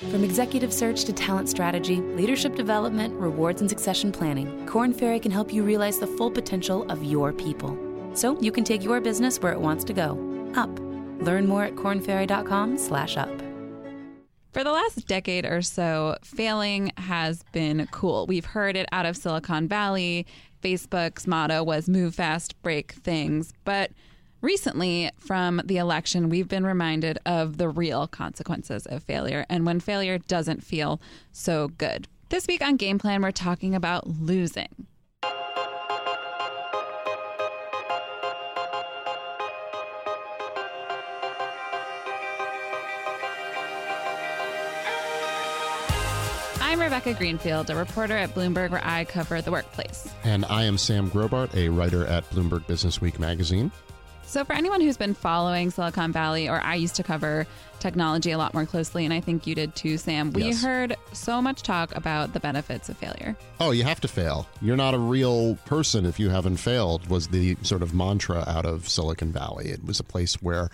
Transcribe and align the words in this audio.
From 0.00 0.24
executive 0.24 0.74
search 0.74 1.06
to 1.06 1.12
talent 1.14 1.48
strategy, 1.48 2.02
leadership 2.02 2.54
development, 2.54 3.14
rewards, 3.14 3.62
and 3.62 3.70
succession 3.70 4.12
planning, 4.12 4.66
Korn 4.66 4.92
Ferry 4.92 5.18
can 5.18 5.30
help 5.30 5.50
you 5.50 5.62
realize 5.62 5.98
the 5.98 6.06
full 6.06 6.30
potential 6.30 6.84
of 6.90 7.02
your 7.02 7.32
people. 7.32 7.78
So 8.12 8.38
you 8.38 8.52
can 8.52 8.62
take 8.62 8.84
your 8.84 9.00
business 9.00 9.40
where 9.40 9.54
it 9.54 9.60
wants 9.60 9.84
to 9.84 9.94
go, 9.94 10.10
up. 10.54 10.68
Learn 11.24 11.46
more 11.46 11.64
at 11.64 11.76
kornferry.com/slash 11.76 13.16
up. 13.16 13.42
For 14.52 14.62
the 14.62 14.70
last 14.70 15.08
decade 15.08 15.46
or 15.46 15.62
so, 15.62 16.18
failing 16.22 16.92
has 16.98 17.42
been 17.52 17.88
cool. 17.90 18.26
We've 18.26 18.44
heard 18.44 18.76
it 18.76 18.86
out 18.92 19.06
of 19.06 19.16
Silicon 19.16 19.66
Valley. 19.66 20.26
Facebook's 20.62 21.26
motto 21.26 21.64
was 21.64 21.88
move 21.88 22.14
fast, 22.14 22.60
break 22.60 22.92
things. 22.92 23.54
But 23.64 23.92
Recently, 24.46 25.10
from 25.18 25.60
the 25.64 25.78
election, 25.78 26.28
we've 26.28 26.46
been 26.46 26.64
reminded 26.64 27.18
of 27.26 27.56
the 27.56 27.68
real 27.68 28.06
consequences 28.06 28.86
of 28.86 29.02
failure 29.02 29.44
and 29.48 29.66
when 29.66 29.80
failure 29.80 30.18
doesn't 30.18 30.62
feel 30.62 31.00
so 31.32 31.66
good. 31.66 32.06
This 32.28 32.46
week 32.46 32.62
on 32.62 32.76
Game 32.76 33.00
Plan, 33.00 33.22
we're 33.22 33.32
talking 33.32 33.74
about 33.74 34.06
losing. 34.06 34.68
I'm 46.60 46.80
Rebecca 46.80 47.14
Greenfield, 47.14 47.68
a 47.70 47.74
reporter 47.74 48.16
at 48.16 48.32
Bloomberg 48.32 48.70
where 48.70 48.80
I 48.84 49.06
cover 49.06 49.42
the 49.42 49.50
workplace. 49.50 50.08
And 50.22 50.44
I 50.44 50.62
am 50.62 50.78
Sam 50.78 51.10
Grobart, 51.10 51.52
a 51.56 51.68
writer 51.68 52.06
at 52.06 52.30
Bloomberg 52.30 52.64
Businessweek 52.66 53.18
magazine. 53.18 53.72
So, 54.26 54.44
for 54.44 54.54
anyone 54.54 54.80
who's 54.80 54.96
been 54.96 55.14
following 55.14 55.70
Silicon 55.70 56.12
Valley, 56.12 56.48
or 56.48 56.60
I 56.60 56.74
used 56.74 56.96
to 56.96 57.04
cover 57.04 57.46
technology 57.78 58.32
a 58.32 58.38
lot 58.38 58.54
more 58.54 58.66
closely, 58.66 59.04
and 59.04 59.14
I 59.14 59.20
think 59.20 59.46
you 59.46 59.54
did 59.54 59.76
too, 59.76 59.98
Sam, 59.98 60.32
we 60.32 60.46
yes. 60.46 60.62
heard 60.62 60.96
so 61.12 61.40
much 61.40 61.62
talk 61.62 61.94
about 61.94 62.32
the 62.32 62.40
benefits 62.40 62.88
of 62.88 62.96
failure. 62.96 63.36
Oh, 63.60 63.70
you 63.70 63.84
have 63.84 64.00
to 64.00 64.08
fail. 64.08 64.48
You're 64.60 64.76
not 64.76 64.94
a 64.94 64.98
real 64.98 65.54
person 65.64 66.04
if 66.04 66.18
you 66.18 66.28
haven't 66.30 66.56
failed, 66.56 67.08
was 67.08 67.28
the 67.28 67.56
sort 67.62 67.82
of 67.82 67.94
mantra 67.94 68.44
out 68.48 68.66
of 68.66 68.88
Silicon 68.88 69.32
Valley. 69.32 69.68
It 69.68 69.84
was 69.84 70.00
a 70.00 70.04
place 70.04 70.34
where 70.42 70.70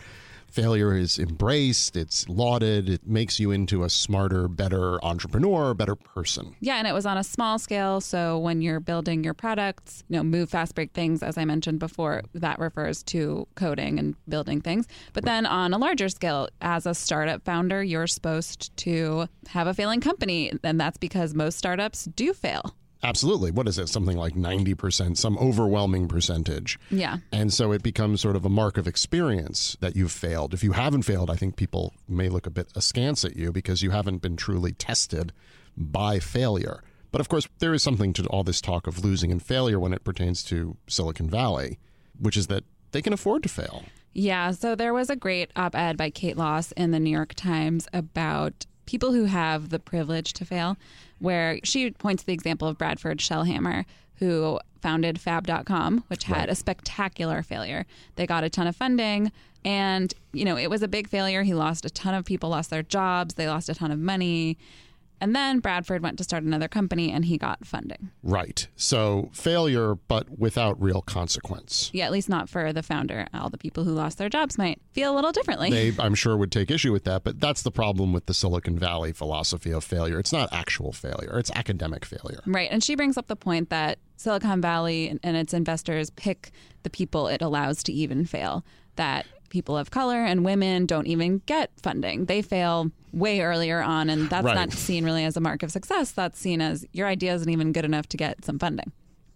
failure 0.53 0.95
is 0.95 1.19
embraced, 1.19 1.97
it's 1.97 2.29
lauded, 2.29 2.89
it 2.89 3.07
makes 3.07 3.41
you 3.41 3.51
into 3.51 3.85
a 3.85 3.91
smarter, 3.91 4.49
better 4.49 5.03
entrepreneur, 5.05 5.75
better 5.75 5.97
person. 5.97 6.55
Yeah, 6.61 6.77
and 6.77 6.87
it 6.87 6.93
was 6.93 7.07
on 7.07 7.17
a 7.17 7.25
small 7.25 7.59
scale. 7.59 8.01
So 8.01 8.39
when 8.39 8.61
you're 8.61 8.81
building 8.81 9.25
your 9.25 9.35
products, 9.35 10.05
you 10.09 10.17
know, 10.17 10.23
move 10.23 10.51
fast 10.51 10.75
break 10.75 10.93
things, 10.93 11.23
as 11.23 11.39
I 11.39 11.45
mentioned 11.45 11.79
before, 11.79 12.23
that 12.35 12.59
refers 12.59 13.03
to 13.05 13.49
coding 13.55 13.99
and 13.99 14.15
building 14.29 14.61
things. 14.61 14.87
But 15.13 15.25
then 15.25 15.47
on 15.47 15.73
a 15.73 15.79
larger 15.79 16.09
scale, 16.09 16.49
as 16.61 16.87
a 16.87 16.95
startup 16.95 17.45
founder, 17.45 17.83
you're 17.83 18.07
supposed 18.07 18.77
to 18.79 19.29
have 19.49 19.67
a 19.67 19.75
failing 19.75 20.01
company. 20.01 20.53
And 20.63 20.79
that's 20.79 20.99
because 20.99 21.35
most 21.35 21.57
startups 21.57 22.05
do 22.05 22.33
fail. 22.35 22.75
Absolutely. 23.05 23.51
What 23.51 23.67
is 23.67 23.79
it? 23.79 23.89
Something 23.89 24.17
like 24.17 24.35
90%, 24.35 25.17
some 25.17 25.37
overwhelming 25.39 26.07
percentage. 26.07 26.79
Yeah. 26.91 27.19
And 27.33 27.53
so 27.53 27.73
it 27.73 27.83
becomes 27.83 28.21
sort 28.21 28.37
of 28.37 28.45
a 28.45 28.49
mark 28.49 28.79
of 28.79 28.87
experience 28.87 29.77
that 29.81 29.97
you've 29.97 30.13
failed. 30.13 30.55
If 30.55 30.63
you 30.63 30.73
haven't 30.73 31.03
failed, 31.03 31.29
I 31.29 31.35
think 31.35 31.57
people 31.57 31.95
may 32.09 32.29
look 32.29 32.47
a 32.47 32.51
bit 32.51 32.69
askance 32.77 33.25
at 33.25 33.35
you 33.35 33.51
because 33.51 33.83
you 33.83 33.91
haven't 33.91 34.23
been 34.23 34.37
truly 34.37 34.73
tested 34.73 35.33
by 35.77 36.21
failure. 36.21 36.85
But 37.11 37.21
of 37.21 37.29
course, 37.29 37.49
there 37.59 37.75
is 37.75 37.83
something 37.83 38.13
to 38.15 38.27
all 38.27 38.45
this 38.45 38.61
talk 38.61 38.87
of 38.87 39.05
losing 39.05 39.33
and 39.33 39.43
failure 39.43 39.81
when 39.81 39.93
it 39.93 40.05
pertains 40.05 40.43
to 40.45 40.77
Silicon 40.87 41.29
Valley, 41.29 41.79
which 42.19 42.37
is 42.37 42.47
that 42.47 42.65
they 42.93 43.03
can 43.03 43.13
afford 43.13 43.43
to 43.43 43.49
fail. 43.49 43.83
Yeah. 44.13 44.53
So 44.53 44.75
there 44.75 44.95
was 44.95 45.11
a 45.11 45.17
great 45.17 45.51
op 45.57 45.75
ed 45.75 45.97
by 45.97 46.11
Kate 46.11 46.37
Losse 46.37 46.73
in 46.73 46.91
the 46.91 47.01
New 47.01 47.11
York 47.11 47.35
Times 47.35 47.89
about 47.93 48.67
people 48.87 49.13
who 49.13 49.25
have 49.25 49.69
the 49.69 49.79
privilege 49.79 50.33
to 50.35 50.45
fail, 50.45 50.77
where 51.19 51.59
she 51.65 51.91
points 51.93 52.23
to 52.23 52.27
the 52.27 52.33
example 52.33 52.69
of 52.69 52.79
Bradford 52.79 53.19
Shellhammer, 53.19 53.85
who 54.17 54.59
founded 54.81 55.21
fab.com, 55.21 56.05
which 56.09 56.25
had 56.25 56.37
right. 56.37 56.49
a 56.49 56.55
spectacular 56.55 57.43
failure. 57.43 57.87
They 58.17 58.27
got 58.27 58.45
a 58.45 58.51
ton 58.51 58.67
of 58.67 58.77
funding 58.77 59.33
and, 59.65 60.13
you 60.33 60.45
know, 60.45 60.57
it 60.57 60.69
was 60.69 60.83
a 60.83 60.89
big 60.89 61.09
failure. 61.09 61.43
He 61.43 61.55
lost 61.55 61.85
a 61.85 61.91
ton 61.91 62.15
of 62.15 62.25
people 62.25 62.51
lost 62.51 62.71
their 62.71 62.83
jobs, 62.83 63.35
they 63.35 63.49
lost 63.49 63.69
a 63.69 63.75
ton 63.75 63.91
of 63.91 63.99
money. 63.99 64.59
And 65.23 65.37
then 65.37 65.61
Bradford 65.61 66.03
went 66.03 66.19
to 66.19 66.25
start 66.25 66.43
another 66.43 66.67
company 66.67 67.13
and 67.13 67.25
he 67.25 67.39
got 67.39 67.65
funding. 67.65 68.11
Right. 68.25 68.67
So 68.75 69.31
failure, 69.33 69.95
but 69.95 70.37
without 70.37 70.83
real 70.83 71.01
consequence. 71.01 71.91
Yeah, 71.93 72.07
at 72.07 72.11
least 72.11 72.29
not 72.29 72.49
for 72.49 72.73
the 72.73 72.83
founder. 72.83 73.29
All 73.33 73.49
the 73.49 73.57
people 73.57 73.85
who 73.85 73.93
lost 73.93 74.19
their 74.19 74.29
jobs 74.29 74.59
might 74.59 74.81
feel 74.91 75.15
a 75.15 75.15
little 75.15 75.31
differently. 75.31 75.71
They, 75.71 75.93
I'm 76.03 76.17
sure, 76.17 76.37
would 76.37 76.51
take 76.51 76.73
issue 76.73 76.91
with 76.91 77.05
that. 77.05 77.23
But 77.23 77.39
that's 77.39 77.63
the 77.63 77.71
problem 77.71 78.13
with 78.13 78.27
the 78.27 78.35
Silicon 78.35 78.77
Valley 78.77 79.13
philosophy 79.13 79.71
of 79.71 79.85
failure. 79.85 80.19
It's 80.19 80.33
not 80.33 80.53
actual 80.53 80.91
failure, 80.91 81.39
it's 81.39 81.53
academic 81.53 82.05
failure. 82.05 82.41
Right. 82.45 82.69
And 82.73 82.83
she 82.83 82.97
brings 82.97 83.17
up 83.17 83.29
the 83.29 83.37
point 83.37 83.71
that 83.71 84.01
Silicon 84.17 84.61
Valley 84.61 85.17
and 85.23 85.37
its 85.37 85.55
investors 85.55 86.11
pick 86.11 86.51
the 86.83 86.91
people 86.91 87.29
it 87.29 87.41
allows 87.41 87.85
to 87.85 87.93
even 87.93 88.27
fail. 88.27 88.65
That 88.97 89.25
people 89.53 89.77
of 89.77 89.91
color 89.91 90.25
and 90.25 90.45
women 90.45 90.87
don't 90.87 91.07
even 91.07 91.43
get 91.47 91.71
funding. 91.83 92.25
They 92.25 92.43
fail 92.43 92.91
way 93.13 93.43
earlier 93.43 93.81
on, 93.81 94.11
and 94.11 94.29
that's 94.29 94.45
right. 94.45 94.55
not 94.55 94.73
seen 94.73 95.05
really 95.05 95.25
as 95.25 95.37
a 95.37 95.41
mark 95.41 95.63
of 95.63 95.71
success. 95.71 96.11
That's 96.11 96.39
seen 96.39 96.61
as 96.61 96.85
your 96.93 97.07
idea 97.07 97.35
isn't 97.35 97.49
even 97.49 97.71
good 97.71 97.85
enough 97.85 98.09
to 98.09 98.17
get 98.17 98.45
some 98.45 98.59
funding. 98.59 98.91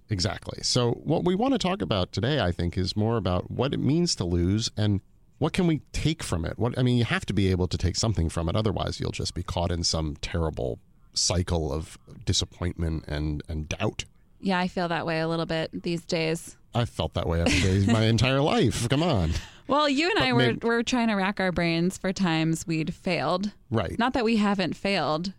Exactly. 0.08 0.60
So, 0.62 0.92
what 1.04 1.24
we 1.24 1.34
want 1.34 1.52
to 1.52 1.58
talk 1.58 1.82
about 1.82 2.12
today, 2.12 2.40
I 2.40 2.50
think, 2.50 2.78
is 2.78 2.96
more 2.96 3.16
about 3.16 3.50
what 3.50 3.74
it 3.74 3.80
means 3.80 4.16
to 4.16 4.24
lose 4.24 4.70
and 4.76 5.00
what 5.38 5.52
can 5.52 5.66
we 5.66 5.82
take 5.92 6.22
from 6.22 6.44
it. 6.44 6.58
What 6.58 6.78
I 6.78 6.82
mean, 6.82 6.96
you 6.96 7.04
have 7.04 7.26
to 7.26 7.34
be 7.34 7.50
able 7.50 7.68
to 7.68 7.76
take 7.76 7.96
something 7.96 8.28
from 8.28 8.48
it, 8.48 8.56
otherwise, 8.56 8.98
you'll 8.98 9.10
just 9.10 9.34
be 9.34 9.42
caught 9.42 9.70
in 9.70 9.84
some 9.84 10.16
terrible 10.22 10.78
cycle 11.12 11.72
of 11.72 11.98
disappointment 12.24 13.04
and 13.06 13.42
and 13.48 13.68
doubt. 13.68 14.06
Yeah, 14.40 14.58
I 14.58 14.68
feel 14.68 14.88
that 14.88 15.06
way 15.06 15.20
a 15.20 15.28
little 15.28 15.46
bit 15.46 15.82
these 15.82 16.04
days. 16.04 16.56
I've 16.74 16.90
felt 16.90 17.14
that 17.14 17.26
way 17.26 17.40
every 17.40 17.60
day 17.60 17.92
my 17.92 18.04
entire 18.14 18.40
life. 18.40 18.88
Come 18.88 19.02
on. 19.02 19.32
Well, 19.68 19.88
you 19.88 20.06
and 20.06 20.18
but 20.18 20.24
I 20.24 20.32
were, 20.32 20.38
maybe, 20.38 20.66
were 20.66 20.82
trying 20.82 21.08
to 21.08 21.14
rack 21.14 21.40
our 21.40 21.52
brains 21.52 21.98
for 21.98 22.12
times 22.12 22.66
we'd 22.66 22.94
failed. 22.94 23.52
Right. 23.70 23.98
Not 23.98 24.12
that 24.14 24.24
we 24.24 24.36
haven't 24.36 24.76
failed. 24.76 25.32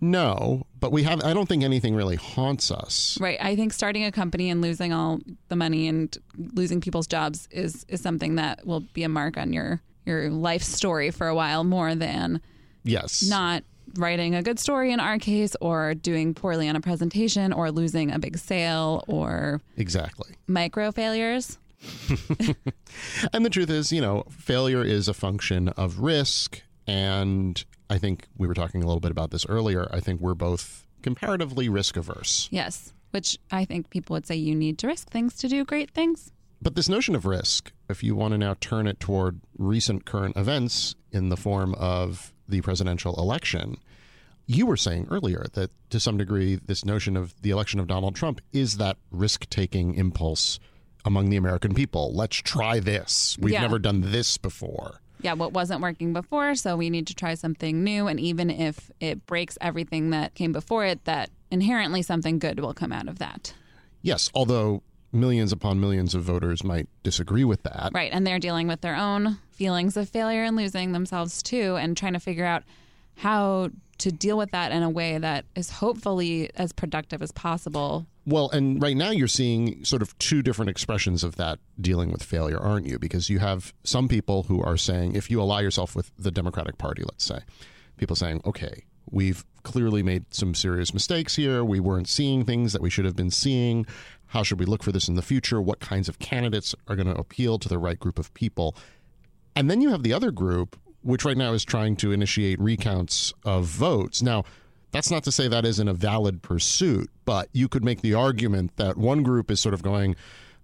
No, 0.00 0.66
but 0.80 0.90
we 0.90 1.04
have. 1.04 1.22
I 1.22 1.32
don't 1.32 1.48
think 1.48 1.62
anything 1.62 1.94
really 1.94 2.16
haunts 2.16 2.72
us. 2.72 3.16
Right. 3.20 3.38
I 3.40 3.54
think 3.54 3.72
starting 3.72 4.04
a 4.04 4.10
company 4.10 4.50
and 4.50 4.60
losing 4.60 4.92
all 4.92 5.20
the 5.48 5.54
money 5.54 5.86
and 5.86 6.16
losing 6.36 6.80
people's 6.80 7.06
jobs 7.06 7.46
is 7.52 7.86
is 7.88 8.00
something 8.00 8.34
that 8.34 8.66
will 8.66 8.80
be 8.80 9.04
a 9.04 9.08
mark 9.08 9.36
on 9.36 9.52
your 9.52 9.80
your 10.04 10.28
life 10.30 10.62
story 10.62 11.10
for 11.12 11.28
a 11.28 11.34
while 11.34 11.62
more 11.62 11.94
than 11.94 12.40
yes 12.82 13.22
not 13.28 13.62
writing 13.96 14.34
a 14.34 14.42
good 14.42 14.58
story 14.58 14.92
in 14.92 14.98
our 14.98 15.18
case 15.18 15.54
or 15.60 15.94
doing 15.94 16.34
poorly 16.34 16.68
on 16.68 16.74
a 16.74 16.80
presentation 16.80 17.52
or 17.52 17.70
losing 17.70 18.10
a 18.10 18.18
big 18.18 18.36
sale 18.36 19.04
or 19.06 19.60
exactly 19.76 20.34
micro 20.48 20.90
failures 20.90 21.58
and 23.32 23.44
the 23.44 23.50
truth 23.50 23.70
is, 23.70 23.92
you 23.92 24.00
know, 24.00 24.24
failure 24.30 24.84
is 24.84 25.08
a 25.08 25.14
function 25.14 25.68
of 25.70 26.00
risk. 26.00 26.62
And 26.86 27.64
I 27.90 27.98
think 27.98 28.28
we 28.36 28.46
were 28.46 28.54
talking 28.54 28.82
a 28.82 28.86
little 28.86 29.00
bit 29.00 29.10
about 29.10 29.30
this 29.30 29.46
earlier. 29.46 29.88
I 29.92 30.00
think 30.00 30.20
we're 30.20 30.34
both 30.34 30.86
comparatively 31.02 31.68
risk 31.68 31.96
averse. 31.96 32.48
Yes, 32.50 32.92
which 33.10 33.38
I 33.50 33.64
think 33.64 33.90
people 33.90 34.14
would 34.14 34.26
say 34.26 34.36
you 34.36 34.54
need 34.54 34.78
to 34.78 34.86
risk 34.86 35.10
things 35.10 35.36
to 35.38 35.48
do 35.48 35.64
great 35.64 35.90
things. 35.90 36.32
But 36.60 36.76
this 36.76 36.88
notion 36.88 37.16
of 37.16 37.26
risk, 37.26 37.72
if 37.88 38.04
you 38.04 38.14
want 38.14 38.32
to 38.32 38.38
now 38.38 38.54
turn 38.60 38.86
it 38.86 39.00
toward 39.00 39.40
recent 39.58 40.04
current 40.04 40.36
events 40.36 40.94
in 41.10 41.28
the 41.28 41.36
form 41.36 41.74
of 41.74 42.32
the 42.48 42.60
presidential 42.60 43.16
election, 43.16 43.78
you 44.46 44.66
were 44.66 44.76
saying 44.76 45.08
earlier 45.10 45.46
that 45.54 45.70
to 45.90 45.98
some 45.98 46.16
degree, 46.16 46.54
this 46.54 46.84
notion 46.84 47.16
of 47.16 47.34
the 47.42 47.50
election 47.50 47.80
of 47.80 47.88
Donald 47.88 48.14
Trump 48.14 48.40
is 48.52 48.76
that 48.76 48.96
risk 49.10 49.48
taking 49.50 49.94
impulse 49.94 50.60
among 51.04 51.30
the 51.30 51.36
American 51.36 51.74
people. 51.74 52.14
Let's 52.14 52.36
try 52.36 52.80
this. 52.80 53.36
We've 53.40 53.54
yeah. 53.54 53.62
never 53.62 53.78
done 53.78 54.12
this 54.12 54.38
before. 54.38 55.00
Yeah, 55.20 55.34
what 55.34 55.52
wasn't 55.52 55.80
working 55.80 56.12
before, 56.12 56.54
so 56.56 56.76
we 56.76 56.90
need 56.90 57.06
to 57.06 57.14
try 57.14 57.34
something 57.34 57.84
new. 57.84 58.08
And 58.08 58.18
even 58.18 58.50
if 58.50 58.90
it 59.00 59.24
breaks 59.26 59.56
everything 59.60 60.10
that 60.10 60.34
came 60.34 60.52
before 60.52 60.84
it, 60.84 61.04
that 61.04 61.30
inherently 61.50 62.02
something 62.02 62.38
good 62.38 62.58
will 62.58 62.74
come 62.74 62.92
out 62.92 63.08
of 63.08 63.18
that. 63.20 63.54
Yes, 64.02 64.30
although 64.34 64.82
millions 65.12 65.52
upon 65.52 65.78
millions 65.78 66.14
of 66.14 66.22
voters 66.22 66.64
might 66.64 66.88
disagree 67.02 67.44
with 67.44 67.62
that. 67.62 67.90
Right, 67.92 68.10
and 68.12 68.26
they're 68.26 68.40
dealing 68.40 68.66
with 68.66 68.80
their 68.80 68.96
own 68.96 69.38
feelings 69.50 69.96
of 69.96 70.08
failure 70.08 70.42
and 70.42 70.56
losing 70.56 70.92
themselves 70.92 71.42
too, 71.42 71.76
and 71.76 71.96
trying 71.96 72.14
to 72.14 72.20
figure 72.20 72.44
out 72.44 72.64
how 73.16 73.70
to 73.98 74.10
deal 74.10 74.36
with 74.36 74.50
that 74.50 74.72
in 74.72 74.82
a 74.82 74.90
way 74.90 75.18
that 75.18 75.44
is 75.54 75.70
hopefully 75.70 76.50
as 76.56 76.72
productive 76.72 77.22
as 77.22 77.30
possible 77.30 78.06
well, 78.24 78.50
and 78.50 78.80
right 78.82 78.96
now 78.96 79.10
you're 79.10 79.28
seeing 79.28 79.84
sort 79.84 80.02
of 80.02 80.16
two 80.18 80.42
different 80.42 80.70
expressions 80.70 81.24
of 81.24 81.36
that 81.36 81.58
dealing 81.80 82.12
with 82.12 82.22
failure, 82.22 82.58
aren't 82.58 82.86
you? 82.86 82.98
Because 82.98 83.28
you 83.28 83.40
have 83.40 83.74
some 83.84 84.08
people 84.08 84.44
who 84.44 84.62
are 84.62 84.76
saying, 84.76 85.14
if 85.14 85.30
you 85.30 85.40
ally 85.40 85.60
yourself 85.60 85.96
with 85.96 86.12
the 86.18 86.30
Democratic 86.30 86.78
Party, 86.78 87.02
let's 87.02 87.24
say, 87.24 87.40
people 87.96 88.14
saying, 88.14 88.40
okay, 88.44 88.84
we've 89.10 89.44
clearly 89.64 90.02
made 90.02 90.24
some 90.32 90.54
serious 90.54 90.94
mistakes 90.94 91.36
here. 91.36 91.64
We 91.64 91.80
weren't 91.80 92.08
seeing 92.08 92.44
things 92.44 92.72
that 92.72 92.82
we 92.82 92.90
should 92.90 93.04
have 93.04 93.16
been 93.16 93.30
seeing. 93.30 93.86
How 94.26 94.42
should 94.42 94.60
we 94.60 94.66
look 94.66 94.82
for 94.82 94.92
this 94.92 95.08
in 95.08 95.14
the 95.14 95.22
future? 95.22 95.60
What 95.60 95.80
kinds 95.80 96.08
of 96.08 96.18
candidates 96.18 96.74
are 96.88 96.96
going 96.96 97.12
to 97.12 97.18
appeal 97.18 97.58
to 97.58 97.68
the 97.68 97.78
right 97.78 97.98
group 97.98 98.18
of 98.18 98.32
people? 98.34 98.76
And 99.54 99.70
then 99.70 99.80
you 99.80 99.90
have 99.90 100.02
the 100.02 100.12
other 100.12 100.30
group 100.30 100.78
which 101.02 101.24
right 101.24 101.36
now 101.36 101.52
is 101.52 101.64
trying 101.64 101.96
to 101.96 102.12
initiate 102.12 102.60
recounts 102.60 103.34
of 103.44 103.66
votes. 103.66 104.22
Now, 104.22 104.44
that's 104.92 105.10
not 105.10 105.24
to 105.24 105.32
say 105.32 105.48
that 105.48 105.64
isn't 105.64 105.88
a 105.88 105.94
valid 105.94 106.42
pursuit, 106.42 107.10
but 107.24 107.48
you 107.52 107.68
could 107.68 107.84
make 107.84 108.02
the 108.02 108.14
argument 108.14 108.76
that 108.76 108.96
one 108.96 109.22
group 109.22 109.50
is 109.50 109.58
sort 109.58 109.74
of 109.74 109.82
going, 109.82 110.16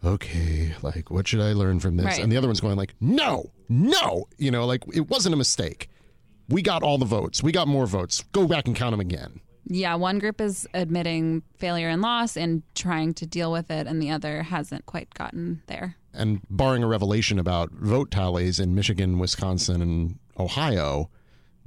okay, 0.04 0.74
like, 0.82 1.10
what 1.10 1.26
should 1.26 1.40
I 1.40 1.52
learn 1.52 1.80
from 1.80 1.96
this? 1.96 2.06
Right. 2.06 2.20
And 2.20 2.30
the 2.30 2.36
other 2.36 2.46
one's 2.46 2.60
going, 2.60 2.76
like, 2.76 2.94
no, 3.00 3.50
no, 3.68 4.28
you 4.36 4.50
know, 4.50 4.66
like, 4.66 4.84
it 4.94 5.08
wasn't 5.08 5.34
a 5.34 5.36
mistake. 5.38 5.88
We 6.48 6.62
got 6.62 6.82
all 6.82 6.98
the 6.98 7.04
votes. 7.04 7.42
We 7.42 7.52
got 7.52 7.68
more 7.68 7.86
votes. 7.86 8.22
Go 8.32 8.46
back 8.46 8.66
and 8.66 8.76
count 8.76 8.92
them 8.92 9.00
again. 9.00 9.40
Yeah, 9.70 9.96
one 9.96 10.18
group 10.18 10.40
is 10.40 10.66
admitting 10.72 11.42
failure 11.58 11.88
and 11.88 12.00
loss 12.00 12.36
and 12.38 12.62
trying 12.74 13.12
to 13.14 13.26
deal 13.26 13.52
with 13.52 13.70
it, 13.70 13.86
and 13.86 14.00
the 14.00 14.10
other 14.10 14.42
hasn't 14.42 14.86
quite 14.86 15.12
gotten 15.12 15.62
there. 15.66 15.96
And 16.14 16.40
barring 16.48 16.82
a 16.82 16.86
revelation 16.86 17.38
about 17.38 17.70
vote 17.72 18.10
tallies 18.10 18.58
in 18.58 18.74
Michigan, 18.74 19.18
Wisconsin, 19.18 19.82
and 19.82 20.18
Ohio, 20.38 21.10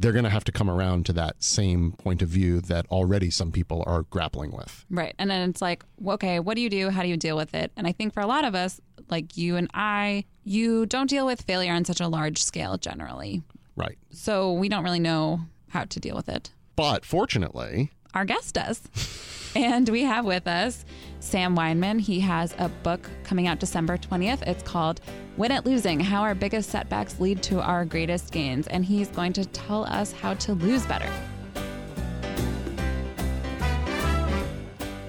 they're 0.01 0.11
going 0.11 0.23
to 0.23 0.29
have 0.31 0.43
to 0.45 0.51
come 0.51 0.69
around 0.69 1.05
to 1.05 1.13
that 1.13 1.41
same 1.43 1.91
point 1.93 2.21
of 2.21 2.27
view 2.29 2.59
that 2.61 2.85
already 2.87 3.29
some 3.29 3.51
people 3.51 3.83
are 3.85 4.01
grappling 4.03 4.51
with. 4.51 4.85
Right. 4.89 5.13
And 5.19 5.29
then 5.29 5.49
it's 5.49 5.61
like, 5.61 5.83
okay, 6.05 6.39
what 6.39 6.55
do 6.55 6.61
you 6.61 6.69
do? 6.69 6.89
How 6.89 7.03
do 7.03 7.07
you 7.07 7.17
deal 7.17 7.37
with 7.37 7.53
it? 7.53 7.71
And 7.77 7.85
I 7.87 7.91
think 7.91 8.13
for 8.13 8.21
a 8.21 8.27
lot 8.27 8.43
of 8.43 8.55
us, 8.55 8.81
like 9.09 9.37
you 9.37 9.57
and 9.57 9.69
I, 9.73 10.25
you 10.43 10.85
don't 10.87 11.09
deal 11.09 11.25
with 11.25 11.41
failure 11.43 11.73
on 11.73 11.85
such 11.85 12.01
a 12.01 12.07
large 12.07 12.41
scale 12.41 12.77
generally. 12.77 13.43
Right. 13.75 13.97
So 14.09 14.53
we 14.53 14.69
don't 14.69 14.83
really 14.83 14.99
know 14.99 15.41
how 15.69 15.85
to 15.85 15.99
deal 15.99 16.15
with 16.15 16.29
it. 16.29 16.51
But 16.75 17.05
fortunately, 17.05 17.91
Our 18.13 18.25
guest 18.25 18.55
does. 18.55 18.81
and 19.55 19.87
we 19.89 20.03
have 20.03 20.25
with 20.25 20.47
us 20.47 20.85
Sam 21.19 21.55
Weinman. 21.55 21.99
He 21.99 22.19
has 22.21 22.55
a 22.57 22.69
book 22.69 23.09
coming 23.23 23.47
out 23.47 23.59
December 23.59 23.97
20th. 23.97 24.41
It's 24.47 24.63
called 24.63 25.01
Win 25.37 25.51
at 25.51 25.65
Losing 25.65 25.99
How 25.99 26.21
Our 26.21 26.35
Biggest 26.35 26.69
Setbacks 26.69 27.19
Lead 27.19 27.43
to 27.43 27.61
Our 27.61 27.85
Greatest 27.85 28.31
Gains. 28.31 28.67
And 28.67 28.85
he's 28.85 29.09
going 29.09 29.33
to 29.33 29.45
tell 29.45 29.85
us 29.85 30.11
how 30.11 30.33
to 30.35 30.53
lose 30.53 30.85
better. 30.85 31.09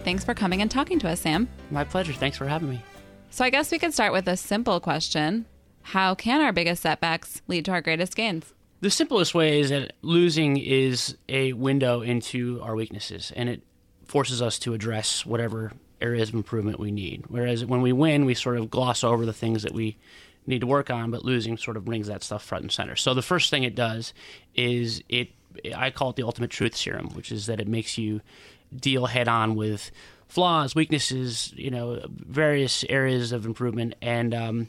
Thanks 0.05 0.25
for 0.25 0.35
coming 0.35 0.61
and 0.61 0.71
talking 0.71 0.99
to 1.01 1.09
us, 1.09 1.21
Sam. 1.21 1.49
My 1.71 1.85
pleasure. 1.85 2.13
Thanks 2.13 2.37
for 2.37 2.47
having 2.47 2.71
me. 2.71 2.83
So 3.31 3.45
I 3.45 3.51
guess 3.51 3.71
we 3.71 3.79
could 3.79 3.95
start 3.95 4.13
with 4.13 4.27
a 4.29 4.37
simple 4.37 4.81
question 4.81 5.47
How 5.83 6.15
can 6.15 6.41
our 6.41 6.53
biggest 6.53 6.83
setbacks 6.83 7.41
lead 7.49 7.65
to 7.67 7.71
our 7.71 7.81
greatest 7.81 8.17
gains? 8.17 8.53
The 8.81 8.91
simplest 8.91 9.33
way 9.33 9.61
is 9.61 9.71
that 9.71 9.93
losing 10.03 10.57
is 10.57 11.17
a 11.29 11.53
window 11.53 12.01
into 12.01 12.61
our 12.63 12.75
weaknesses, 12.75 13.33
and 13.37 13.49
it 13.49 13.63
forces 14.13 14.43
us 14.43 14.59
to 14.59 14.75
address 14.75 15.25
whatever 15.25 15.73
areas 16.03 16.29
of 16.29 16.35
improvement 16.35 16.79
we 16.79 16.91
need. 16.91 17.25
Whereas 17.29 17.65
when 17.65 17.81
we 17.81 17.93
win, 17.93 18.27
we 18.27 18.35
sort 18.35 18.59
of 18.59 18.69
gloss 18.69 19.03
over 19.03 19.25
the 19.25 19.33
things 19.33 19.63
that 19.63 19.73
we 19.73 19.97
need 20.47 20.61
to 20.61 20.67
work 20.67 20.91
on, 20.91 21.11
but 21.11 21.25
losing 21.25 21.57
sort 21.57 21.79
of 21.79 21.87
brings 21.87 22.09
that 22.09 22.23
stuff 22.23 22.45
front 22.45 22.61
and 22.61 22.71
center. 22.71 22.95
So 22.95 23.15
the 23.15 23.23
first 23.23 23.49
thing 23.49 23.63
it 23.63 23.75
does 23.75 24.13
is 24.55 25.03
it, 25.09 25.31
I 25.75 25.89
call 25.89 26.11
it 26.11 26.17
the 26.17 26.25
ultimate 26.25 26.51
truth 26.51 26.77
serum, 26.77 27.09
which 27.15 27.33
is 27.33 27.47
that 27.47 27.59
it 27.59 27.67
makes 27.67 27.97
you 27.97 28.21
deal 28.77 29.07
head 29.07 29.29
on 29.29 29.55
with 29.55 29.91
flaws, 30.29 30.75
weaknesses, 30.75 31.55
you 31.57 31.71
know, 31.71 32.05
various 32.07 32.85
areas 32.91 33.33
of 33.33 33.47
improvement, 33.47 33.95
and 34.03 34.35
um, 34.35 34.69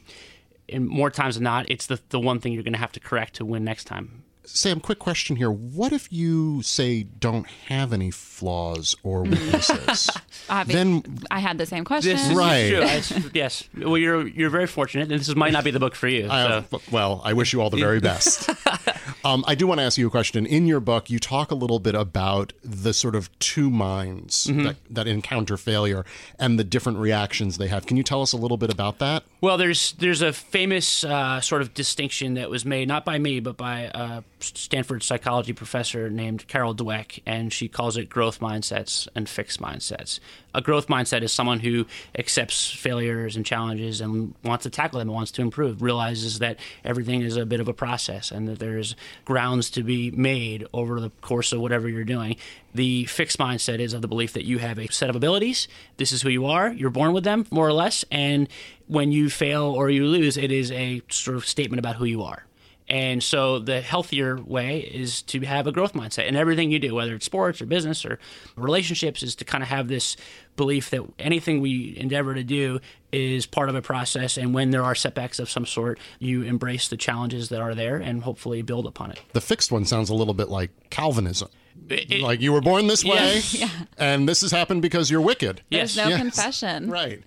and 0.70 0.88
more 0.88 1.10
times 1.10 1.34
than 1.34 1.44
not, 1.44 1.70
it's 1.70 1.86
the 1.86 2.00
the 2.08 2.20
one 2.20 2.40
thing 2.40 2.54
you're 2.54 2.62
going 2.62 2.72
to 2.72 2.78
have 2.78 2.92
to 2.92 3.00
correct 3.00 3.34
to 3.34 3.44
win 3.44 3.62
next 3.62 3.84
time. 3.84 4.23
Sam, 4.46 4.78
quick 4.80 4.98
question 4.98 5.36
here. 5.36 5.50
What 5.50 5.92
if 5.92 6.12
you 6.12 6.62
say 6.62 7.02
don't 7.02 7.46
have 7.68 7.92
any 7.92 8.10
flaws 8.10 8.94
or 9.02 9.22
weaknesses? 9.22 10.10
Then 10.66 11.02
I 11.30 11.38
had 11.40 11.56
the 11.56 11.64
same 11.64 11.84
question. 11.84 12.12
This 12.16 12.28
is 12.28 12.34
Right. 12.36 12.68
true. 12.68 12.82
It's- 12.82 13.30
yes. 13.32 13.64
Well, 13.76 13.96
you're 13.96 14.26
you're 14.28 14.50
very 14.50 14.66
fortunate, 14.66 15.10
and 15.10 15.18
this 15.18 15.34
might 15.34 15.52
not 15.54 15.64
be 15.64 15.70
the 15.70 15.80
book 15.80 15.94
for 15.94 16.06
you. 16.08 16.28
I, 16.30 16.62
so. 16.70 16.80
well, 16.90 17.22
I 17.24 17.32
wish 17.32 17.52
you 17.54 17.62
all 17.62 17.70
the 17.70 17.78
very 17.78 17.98
best. 18.00 18.50
um, 19.24 19.42
I 19.48 19.54
do 19.54 19.66
want 19.66 19.80
to 19.80 19.84
ask 19.84 19.96
you 19.96 20.06
a 20.06 20.10
question. 20.10 20.44
In 20.44 20.66
your 20.66 20.80
book, 20.80 21.08
you 21.08 21.18
talk 21.18 21.50
a 21.50 21.54
little 21.54 21.78
bit 21.78 21.94
about 21.94 22.52
the 22.62 22.92
sort 22.92 23.14
of 23.14 23.36
two 23.38 23.70
minds 23.70 24.46
Mm-hmm. 24.46 24.64
that, 24.64 24.76
that 24.90 25.06
encounter 25.06 25.56
failure 25.56 26.04
and 26.38 26.58
the 26.58 26.64
different 26.64 26.98
reactions 26.98 27.56
they 27.56 27.68
have. 27.68 27.86
Can 27.86 27.96
you 27.96 28.02
tell 28.02 28.20
us 28.20 28.32
a 28.32 28.36
little 28.36 28.56
bit 28.58 28.70
about 28.70 28.98
that? 28.98 29.22
Well, 29.40 29.56
there's 29.56 29.92
there's 29.92 30.20
a 30.22 30.32
famous 30.32 31.04
uh, 31.04 31.40
sort 31.40 31.62
of 31.62 31.72
distinction 31.72 32.34
that 32.34 32.50
was 32.50 32.64
made 32.66 32.88
not 32.88 33.04
by 33.06 33.18
me 33.18 33.40
but 33.40 33.56
by 33.56 33.90
a 33.94 34.22
Stanford 34.46 35.02
psychology 35.02 35.52
professor 35.52 36.10
named 36.10 36.46
Carol 36.46 36.74
Dweck, 36.74 37.20
and 37.26 37.52
she 37.52 37.68
calls 37.68 37.96
it 37.96 38.08
growth 38.08 38.40
mindsets 38.40 39.08
and 39.14 39.28
fixed 39.28 39.60
mindsets. 39.60 40.20
A 40.54 40.60
growth 40.60 40.86
mindset 40.86 41.22
is 41.22 41.32
someone 41.32 41.60
who 41.60 41.86
accepts 42.16 42.70
failures 42.70 43.36
and 43.36 43.44
challenges 43.44 44.00
and 44.00 44.34
wants 44.44 44.62
to 44.62 44.70
tackle 44.70 44.98
them 44.98 45.08
and 45.08 45.14
wants 45.14 45.32
to 45.32 45.42
improve, 45.42 45.82
realizes 45.82 46.38
that 46.38 46.58
everything 46.84 47.22
is 47.22 47.36
a 47.36 47.44
bit 47.46 47.60
of 47.60 47.68
a 47.68 47.72
process 47.72 48.30
and 48.30 48.46
that 48.48 48.58
there's 48.58 48.94
grounds 49.24 49.70
to 49.70 49.82
be 49.82 50.10
made 50.10 50.66
over 50.72 51.00
the 51.00 51.10
course 51.20 51.52
of 51.52 51.60
whatever 51.60 51.88
you're 51.88 52.04
doing. 52.04 52.36
The 52.74 53.04
fixed 53.04 53.38
mindset 53.38 53.78
is 53.78 53.94
of 53.94 54.02
the 54.02 54.08
belief 54.08 54.32
that 54.32 54.44
you 54.44 54.58
have 54.58 54.78
a 54.78 54.88
set 54.88 55.10
of 55.10 55.16
abilities. 55.16 55.68
This 55.96 56.12
is 56.12 56.22
who 56.22 56.28
you 56.28 56.46
are. 56.46 56.72
You're 56.72 56.90
born 56.90 57.12
with 57.12 57.24
them, 57.24 57.46
more 57.50 57.66
or 57.66 57.72
less. 57.72 58.04
And 58.10 58.48
when 58.86 59.12
you 59.12 59.30
fail 59.30 59.64
or 59.64 59.90
you 59.90 60.06
lose, 60.06 60.36
it 60.36 60.52
is 60.52 60.70
a 60.72 61.02
sort 61.08 61.36
of 61.36 61.46
statement 61.46 61.78
about 61.78 61.96
who 61.96 62.04
you 62.04 62.22
are. 62.22 62.44
And 62.86 63.22
so 63.22 63.58
the 63.60 63.80
healthier 63.80 64.36
way 64.36 64.80
is 64.80 65.22
to 65.22 65.40
have 65.40 65.66
a 65.66 65.72
growth 65.72 65.94
mindset 65.94 66.26
in 66.26 66.36
everything 66.36 66.70
you 66.70 66.78
do, 66.78 66.94
whether 66.94 67.14
it's 67.14 67.24
sports 67.24 67.62
or 67.62 67.66
business 67.66 68.04
or 68.04 68.18
relationships, 68.56 69.22
is 69.22 69.34
to 69.36 69.44
kind 69.44 69.62
of 69.62 69.68
have 69.70 69.88
this 69.88 70.16
belief 70.56 70.90
that 70.90 71.00
anything 71.18 71.60
we 71.62 71.96
endeavor 71.96 72.34
to 72.34 72.44
do 72.44 72.80
is 73.10 73.46
part 73.46 73.68
of 73.70 73.74
a 73.74 73.80
process. 73.82 74.36
And 74.36 74.52
when 74.52 74.70
there 74.70 74.82
are 74.82 74.94
setbacks 74.94 75.38
of 75.38 75.48
some 75.48 75.64
sort, 75.64 75.98
you 76.18 76.42
embrace 76.42 76.88
the 76.88 76.96
challenges 76.98 77.48
that 77.48 77.60
are 77.62 77.74
there 77.74 77.96
and 77.96 78.22
hopefully 78.22 78.60
build 78.62 78.86
upon 78.86 79.12
it. 79.12 79.20
The 79.32 79.40
fixed 79.40 79.72
one 79.72 79.86
sounds 79.86 80.10
a 80.10 80.14
little 80.14 80.34
bit 80.34 80.48
like 80.50 80.70
Calvinism. 80.90 81.48
It- 81.88 82.20
like 82.20 82.40
you 82.40 82.52
were 82.52 82.60
born 82.60 82.86
this 82.86 83.04
way, 83.04 83.40
Yeah. 83.52 83.68
and 83.98 84.28
this 84.28 84.42
has 84.42 84.50
happened 84.52 84.80
because 84.82 85.10
you're 85.10 85.20
wicked. 85.20 85.62
There's 85.70 85.96
Yes. 85.96 86.04
no 86.04 86.10
Yes. 86.10 86.20
confession. 86.20 86.88
Right. 86.90 87.22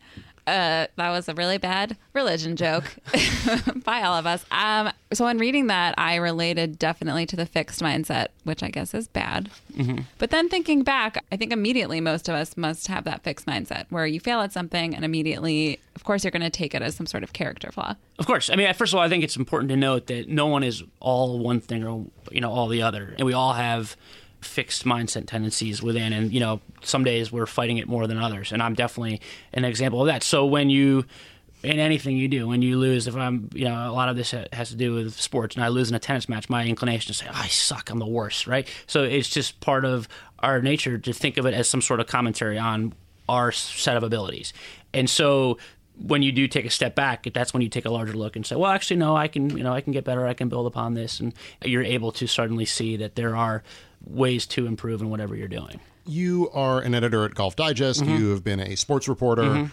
Uh, 0.47 0.87
that 0.95 1.09
was 1.09 1.27
a 1.27 1.33
really 1.33 1.57
bad 1.57 1.97
religion 2.13 2.55
joke 2.55 2.95
by 3.83 4.01
all 4.01 4.15
of 4.15 4.25
us. 4.25 4.45
Um, 4.49 4.89
so, 5.11 5.27
in 5.27 5.37
reading 5.39 5.67
that, 5.67 5.93
I 5.97 6.15
related 6.15 6.79
definitely 6.79 7.25
to 7.25 7.35
the 7.35 7.45
fixed 7.45 7.81
mindset, 7.81 8.27
which 8.45 8.63
I 8.63 8.69
guess 8.69 8.93
is 8.93 9.09
bad. 9.09 9.49
But 10.17 10.31
then 10.31 10.47
thinking 10.49 10.83
back, 10.83 11.23
I 11.31 11.35
think 11.37 11.51
immediately 11.51 11.99
most 12.01 12.29
of 12.29 12.35
us 12.35 12.55
must 12.57 12.87
have 12.87 13.03
that 13.03 13.23
fixed 13.23 13.45
mindset 13.45 13.85
where 13.89 14.07
you 14.07 14.19
fail 14.19 14.39
at 14.39 14.51
something 14.53 14.95
and 14.95 15.05
immediately, 15.05 15.79
of 15.95 16.03
course, 16.03 16.23
you're 16.23 16.31
going 16.31 16.41
to 16.41 16.49
take 16.49 16.73
it 16.73 16.81
as 16.81 16.95
some 16.95 17.05
sort 17.05 17.23
of 17.23 17.33
character 17.33 17.71
flaw. 17.71 17.95
Of 18.17 18.25
course. 18.25 18.49
I 18.49 18.55
mean, 18.55 18.73
first 18.73 18.93
of 18.93 18.97
all, 18.97 19.05
I 19.05 19.09
think 19.09 19.23
it's 19.23 19.35
important 19.35 19.69
to 19.69 19.75
note 19.75 20.07
that 20.07 20.29
no 20.29 20.47
one 20.47 20.63
is 20.63 20.81
all 20.99 21.37
one 21.39 21.59
thing 21.59 21.83
or 21.83 22.05
you 22.31 22.41
know 22.41 22.51
all 22.51 22.67
the 22.69 22.81
other, 22.81 23.13
and 23.17 23.25
we 23.25 23.33
all 23.33 23.53
have 23.53 23.95
fixed 24.41 24.85
mindset 24.85 25.27
tendencies 25.27 25.81
within. 25.81 26.13
And 26.13 26.31
you 26.31 26.39
know, 26.39 26.61
some 26.81 27.03
days 27.03 27.31
we're 27.31 27.45
fighting 27.45 27.77
it 27.77 27.87
more 27.87 28.07
than 28.07 28.17
others, 28.17 28.51
and 28.51 28.61
I'm 28.61 28.73
definitely 28.73 29.21
an 29.53 29.65
example 29.65 30.01
of 30.01 30.07
that. 30.07 30.23
So 30.23 30.45
when 30.45 30.69
you 30.69 31.05
in 31.63 31.79
anything 31.79 32.17
you 32.17 32.27
do, 32.27 32.47
when 32.47 32.61
you 32.61 32.77
lose, 32.77 33.07
if 33.07 33.15
I'm, 33.15 33.49
you 33.53 33.65
know, 33.65 33.89
a 33.89 33.91
lot 33.91 34.09
of 34.09 34.15
this 34.15 34.31
has 34.53 34.69
to 34.69 34.75
do 34.75 34.93
with 34.93 35.19
sports, 35.19 35.55
and 35.55 35.65
I 35.65 35.69
lose 35.69 35.89
in 35.89 35.95
a 35.95 35.99
tennis 35.99 36.29
match, 36.29 36.49
my 36.49 36.65
inclination 36.65 37.11
is 37.11 37.17
to 37.17 37.25
say, 37.25 37.31
I 37.33 37.47
suck, 37.47 37.89
I'm 37.89 37.99
the 37.99 38.05
worst, 38.05 38.45
right? 38.45 38.67
So 38.85 39.03
it's 39.03 39.27
just 39.27 39.59
part 39.59 39.83
of 39.83 40.07
our 40.39 40.61
nature 40.61 40.97
to 40.97 41.13
think 41.13 41.37
of 41.37 41.45
it 41.45 41.53
as 41.53 41.67
some 41.67 41.81
sort 41.81 41.99
of 41.99 42.07
commentary 42.07 42.59
on 42.59 42.93
our 43.27 43.51
set 43.51 43.97
of 43.97 44.03
abilities. 44.03 44.53
And 44.93 45.09
so 45.09 45.57
when 45.99 46.21
you 46.21 46.31
do 46.31 46.47
take 46.47 46.65
a 46.65 46.69
step 46.69 46.93
back, 46.93 47.27
that's 47.33 47.53
when 47.53 47.63
you 47.63 47.69
take 47.69 47.85
a 47.85 47.89
larger 47.89 48.13
look 48.13 48.35
and 48.35 48.45
say, 48.45 48.55
well, 48.55 48.71
actually, 48.71 48.97
no, 48.97 49.15
I 49.15 49.27
can, 49.27 49.57
you 49.57 49.63
know, 49.63 49.73
I 49.73 49.81
can 49.81 49.93
get 49.93 50.05
better. 50.05 50.27
I 50.27 50.35
can 50.35 50.49
build 50.49 50.67
upon 50.67 50.93
this. 50.93 51.19
And 51.19 51.33
you're 51.63 51.83
able 51.83 52.11
to 52.13 52.27
suddenly 52.27 52.65
see 52.65 52.97
that 52.97 53.15
there 53.15 53.35
are 53.35 53.63
ways 54.03 54.45
to 54.47 54.65
improve 54.65 55.01
in 55.01 55.09
whatever 55.09 55.35
you're 55.35 55.47
doing. 55.47 55.79
You 56.05 56.49
are 56.51 56.79
an 56.79 56.95
editor 56.95 57.25
at 57.25 57.35
Golf 57.35 57.55
Digest. 57.55 58.01
Mm-hmm. 58.01 58.15
You 58.15 58.29
have 58.29 58.43
been 58.43 58.59
a 58.59 58.75
sports 58.75 59.07
reporter. 59.07 59.43
Mm-hmm. 59.43 59.65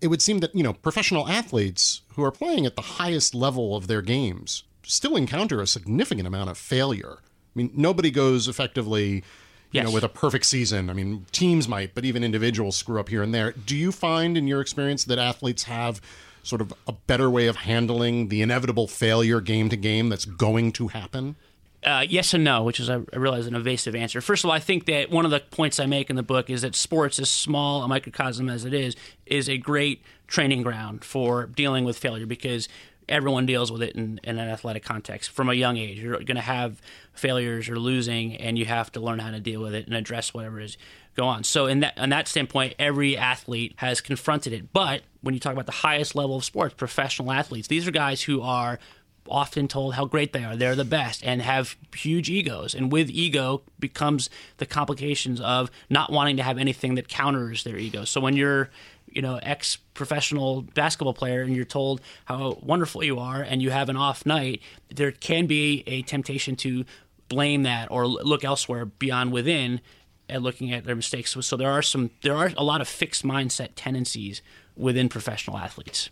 It 0.00 0.08
would 0.08 0.22
seem 0.22 0.40
that, 0.40 0.54
you 0.54 0.62
know, 0.62 0.72
professional 0.72 1.28
athletes 1.28 2.02
who 2.14 2.24
are 2.24 2.30
playing 2.30 2.66
at 2.66 2.76
the 2.76 2.82
highest 2.82 3.34
level 3.34 3.76
of 3.76 3.86
their 3.86 4.02
games 4.02 4.64
still 4.82 5.16
encounter 5.16 5.60
a 5.60 5.66
significant 5.66 6.26
amount 6.26 6.50
of 6.50 6.58
failure. 6.58 7.18
I 7.20 7.54
mean, 7.54 7.70
nobody 7.74 8.10
goes 8.10 8.48
effectively, 8.48 9.24
you 9.70 9.82
know, 9.82 9.90
with 9.90 10.04
a 10.04 10.08
perfect 10.08 10.46
season. 10.46 10.90
I 10.90 10.92
mean, 10.92 11.26
teams 11.32 11.68
might, 11.68 11.94
but 11.94 12.04
even 12.04 12.24
individuals 12.24 12.76
screw 12.76 13.00
up 13.00 13.08
here 13.08 13.22
and 13.22 13.34
there. 13.34 13.52
Do 13.52 13.76
you 13.76 13.92
find 13.92 14.36
in 14.36 14.46
your 14.46 14.60
experience 14.60 15.04
that 15.04 15.18
athletes 15.18 15.64
have 15.64 16.00
sort 16.42 16.60
of 16.60 16.74
a 16.86 16.92
better 16.92 17.30
way 17.30 17.46
of 17.46 17.56
handling 17.56 18.28
the 18.28 18.42
inevitable 18.42 18.86
failure 18.86 19.40
game 19.40 19.68
to 19.70 19.76
game 19.76 20.08
that's 20.08 20.24
going 20.24 20.72
to 20.72 20.88
happen? 20.88 21.36
Uh, 21.84 22.04
yes 22.08 22.32
and 22.32 22.44
no, 22.44 22.62
which 22.62 22.80
is 22.80 22.88
I 22.88 22.96
realize 23.12 23.46
an 23.46 23.54
evasive 23.54 23.94
answer. 23.94 24.20
First 24.20 24.42
of 24.42 24.50
all, 24.50 24.56
I 24.56 24.58
think 24.58 24.86
that 24.86 25.10
one 25.10 25.24
of 25.26 25.30
the 25.30 25.40
points 25.40 25.78
I 25.78 25.86
make 25.86 26.08
in 26.08 26.16
the 26.16 26.22
book 26.22 26.48
is 26.48 26.62
that 26.62 26.74
sports, 26.74 27.18
as 27.18 27.30
small 27.30 27.82
a 27.82 27.88
microcosm 27.88 28.48
as 28.48 28.64
it 28.64 28.72
is, 28.72 28.96
is 29.26 29.48
a 29.48 29.58
great 29.58 30.02
training 30.26 30.62
ground 30.62 31.04
for 31.04 31.46
dealing 31.46 31.84
with 31.84 31.98
failure 31.98 32.24
because 32.24 32.68
everyone 33.08 33.46
deals 33.46 33.70
with 33.70 33.82
it 33.82 33.94
in, 33.94 34.18
in 34.24 34.38
an 34.38 34.48
athletic 34.48 34.82
context 34.82 35.30
from 35.30 35.48
a 35.48 35.54
young 35.54 35.76
age. 35.76 35.98
You're 35.98 36.14
going 36.14 36.36
to 36.36 36.40
have 36.40 36.80
failures 37.12 37.68
or 37.68 37.78
losing, 37.78 38.36
and 38.36 38.58
you 38.58 38.64
have 38.64 38.90
to 38.92 39.00
learn 39.00 39.18
how 39.18 39.30
to 39.30 39.40
deal 39.40 39.60
with 39.60 39.74
it 39.74 39.86
and 39.86 39.94
address 39.94 40.32
whatever 40.32 40.60
is 40.60 40.76
go 41.16 41.26
on. 41.26 41.44
So, 41.44 41.66
in 41.66 41.80
that 41.80 41.96
in 41.96 42.10
that 42.10 42.28
standpoint, 42.28 42.74
every 42.78 43.16
athlete 43.16 43.74
has 43.76 44.00
confronted 44.00 44.52
it. 44.52 44.72
But 44.72 45.02
when 45.20 45.34
you 45.34 45.40
talk 45.40 45.52
about 45.52 45.66
the 45.66 45.72
highest 45.72 46.14
level 46.14 46.36
of 46.36 46.44
sports, 46.44 46.74
professional 46.74 47.30
athletes, 47.30 47.68
these 47.68 47.86
are 47.86 47.92
guys 47.92 48.22
who 48.22 48.42
are 48.42 48.78
often 49.28 49.68
told 49.68 49.94
how 49.94 50.04
great 50.04 50.32
they 50.32 50.44
are. 50.44 50.56
They're 50.56 50.76
the 50.76 50.84
best 50.84 51.24
and 51.24 51.40
have 51.42 51.76
huge 51.94 52.28
egos. 52.28 52.74
And 52.74 52.92
with 52.92 53.10
ego 53.10 53.62
becomes 53.78 54.28
the 54.58 54.66
complications 54.66 55.40
of 55.40 55.70
not 55.88 56.12
wanting 56.12 56.36
to 56.36 56.42
have 56.42 56.58
anything 56.58 56.94
that 56.96 57.08
counters 57.08 57.64
their 57.64 57.76
ego. 57.76 58.04
So 58.04 58.20
when 58.20 58.36
you're 58.36 58.70
you 59.14 59.22
know 59.22 59.38
ex 59.42 59.76
professional 59.94 60.62
basketball 60.62 61.14
player 61.14 61.42
and 61.42 61.54
you're 61.54 61.64
told 61.64 62.00
how 62.24 62.58
wonderful 62.62 63.02
you 63.02 63.18
are 63.18 63.40
and 63.40 63.62
you 63.62 63.70
have 63.70 63.88
an 63.88 63.96
off 63.96 64.26
night 64.26 64.60
there 64.94 65.12
can 65.12 65.46
be 65.46 65.84
a 65.86 66.02
temptation 66.02 66.56
to 66.56 66.84
blame 67.28 67.62
that 67.62 67.90
or 67.90 68.06
look 68.06 68.44
elsewhere 68.44 68.84
beyond 68.84 69.32
within 69.32 69.80
at 70.28 70.42
looking 70.42 70.72
at 70.72 70.84
their 70.84 70.96
mistakes 70.96 71.36
so 71.40 71.56
there 71.56 71.70
are 71.70 71.82
some 71.82 72.10
there 72.22 72.36
are 72.36 72.50
a 72.56 72.64
lot 72.64 72.80
of 72.80 72.88
fixed 72.88 73.24
mindset 73.24 73.70
tendencies 73.76 74.42
within 74.76 75.08
professional 75.08 75.56
athletes 75.56 76.10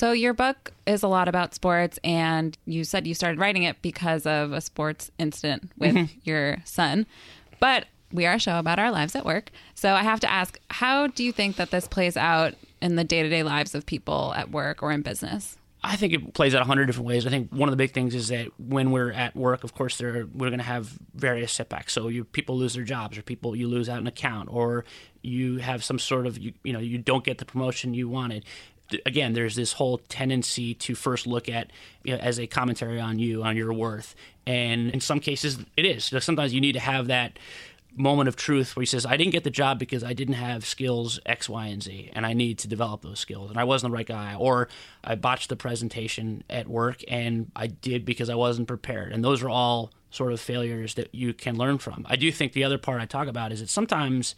so 0.00 0.12
your 0.12 0.32
book 0.32 0.72
is 0.86 1.02
a 1.02 1.08
lot 1.08 1.28
about 1.28 1.54
sports, 1.54 1.98
and 2.02 2.56
you 2.64 2.84
said 2.84 3.06
you 3.06 3.12
started 3.12 3.38
writing 3.38 3.64
it 3.64 3.82
because 3.82 4.24
of 4.24 4.50
a 4.50 4.62
sports 4.62 5.10
incident 5.18 5.70
with 5.76 5.94
mm-hmm. 5.94 6.18
your 6.24 6.56
son. 6.64 7.04
But 7.58 7.84
we 8.10 8.24
are 8.24 8.36
a 8.36 8.38
show 8.38 8.58
about 8.58 8.78
our 8.78 8.90
lives 8.90 9.14
at 9.14 9.26
work. 9.26 9.50
So 9.74 9.92
I 9.92 10.02
have 10.02 10.18
to 10.20 10.30
ask, 10.30 10.58
how 10.70 11.08
do 11.08 11.22
you 11.22 11.32
think 11.32 11.56
that 11.56 11.70
this 11.70 11.86
plays 11.86 12.16
out 12.16 12.54
in 12.80 12.96
the 12.96 13.04
day 13.04 13.22
to 13.22 13.28
day 13.28 13.42
lives 13.42 13.74
of 13.74 13.84
people 13.84 14.32
at 14.38 14.50
work 14.50 14.82
or 14.82 14.90
in 14.90 15.02
business? 15.02 15.58
I 15.82 15.96
think 15.96 16.12
it 16.12 16.34
plays 16.34 16.54
out 16.54 16.62
a 16.62 16.66
hundred 16.66 16.86
different 16.86 17.06
ways. 17.06 17.26
I 17.26 17.30
think 17.30 17.50
one 17.52 17.68
of 17.68 17.70
the 17.70 17.76
big 17.76 17.92
things 17.92 18.14
is 18.14 18.28
that 18.28 18.48
when 18.58 18.92
we're 18.92 19.12
at 19.12 19.34
work, 19.34 19.64
of 19.64 19.74
course, 19.74 19.96
there 19.96 20.26
we're 20.34 20.48
going 20.50 20.58
to 20.58 20.64
have 20.64 20.98
various 21.14 21.52
setbacks. 21.52 21.92
So 21.92 22.08
you 22.08 22.24
people 22.24 22.56
lose 22.56 22.74
their 22.74 22.84
jobs, 22.84 23.16
or 23.16 23.22
people 23.22 23.56
you 23.56 23.66
lose 23.68 23.88
out 23.88 23.98
an 23.98 24.06
account, 24.06 24.50
or 24.52 24.84
you 25.22 25.56
have 25.58 25.82
some 25.82 25.98
sort 25.98 26.26
of 26.26 26.38
you, 26.38 26.52
you 26.64 26.72
know 26.74 26.78
you 26.78 26.98
don't 26.98 27.24
get 27.24 27.38
the 27.38 27.46
promotion 27.46 27.94
you 27.94 28.08
wanted 28.08 28.44
again, 29.06 29.32
there's 29.32 29.56
this 29.56 29.74
whole 29.74 29.98
tendency 30.08 30.74
to 30.74 30.94
first 30.94 31.26
look 31.26 31.48
at 31.48 31.70
you 32.04 32.14
know, 32.14 32.20
as 32.20 32.38
a 32.38 32.46
commentary 32.46 33.00
on 33.00 33.18
you, 33.18 33.42
on 33.42 33.56
your 33.56 33.72
worth, 33.72 34.14
and 34.46 34.90
in 34.90 35.00
some 35.00 35.20
cases, 35.20 35.58
it 35.76 35.84
is. 35.84 36.12
sometimes 36.20 36.52
you 36.52 36.60
need 36.60 36.72
to 36.72 36.80
have 36.80 37.06
that 37.08 37.38
moment 37.96 38.28
of 38.28 38.36
truth 38.36 38.76
where 38.76 38.82
he 38.82 38.86
says, 38.86 39.04
"I 39.04 39.16
didn't 39.16 39.32
get 39.32 39.44
the 39.44 39.50
job 39.50 39.78
because 39.78 40.04
I 40.04 40.12
didn't 40.12 40.34
have 40.34 40.64
skills 40.64 41.18
X, 41.26 41.48
Y, 41.48 41.66
and 41.66 41.82
Z, 41.82 42.10
and 42.12 42.24
I 42.24 42.32
need 42.32 42.58
to 42.58 42.68
develop 42.68 43.02
those 43.02 43.18
skills, 43.18 43.50
and 43.50 43.58
I 43.58 43.64
wasn't 43.64 43.90
the 43.90 43.96
right 43.96 44.06
guy, 44.06 44.34
or 44.34 44.68
I 45.02 45.16
botched 45.16 45.48
the 45.48 45.56
presentation 45.56 46.44
at 46.48 46.68
work, 46.68 47.02
and 47.08 47.50
I 47.56 47.66
did 47.66 48.04
because 48.04 48.30
I 48.30 48.36
wasn't 48.36 48.68
prepared." 48.68 49.12
And 49.12 49.24
those 49.24 49.42
are 49.42 49.50
all 49.50 49.92
sort 50.10 50.32
of 50.32 50.40
failures 50.40 50.94
that 50.94 51.14
you 51.14 51.32
can 51.32 51.56
learn 51.56 51.78
from. 51.78 52.04
I 52.08 52.16
do 52.16 52.30
think 52.32 52.52
the 52.52 52.64
other 52.64 52.78
part 52.78 53.00
I 53.00 53.06
talk 53.06 53.28
about 53.28 53.52
is 53.52 53.60
that 53.60 53.70
sometimes 53.70 54.34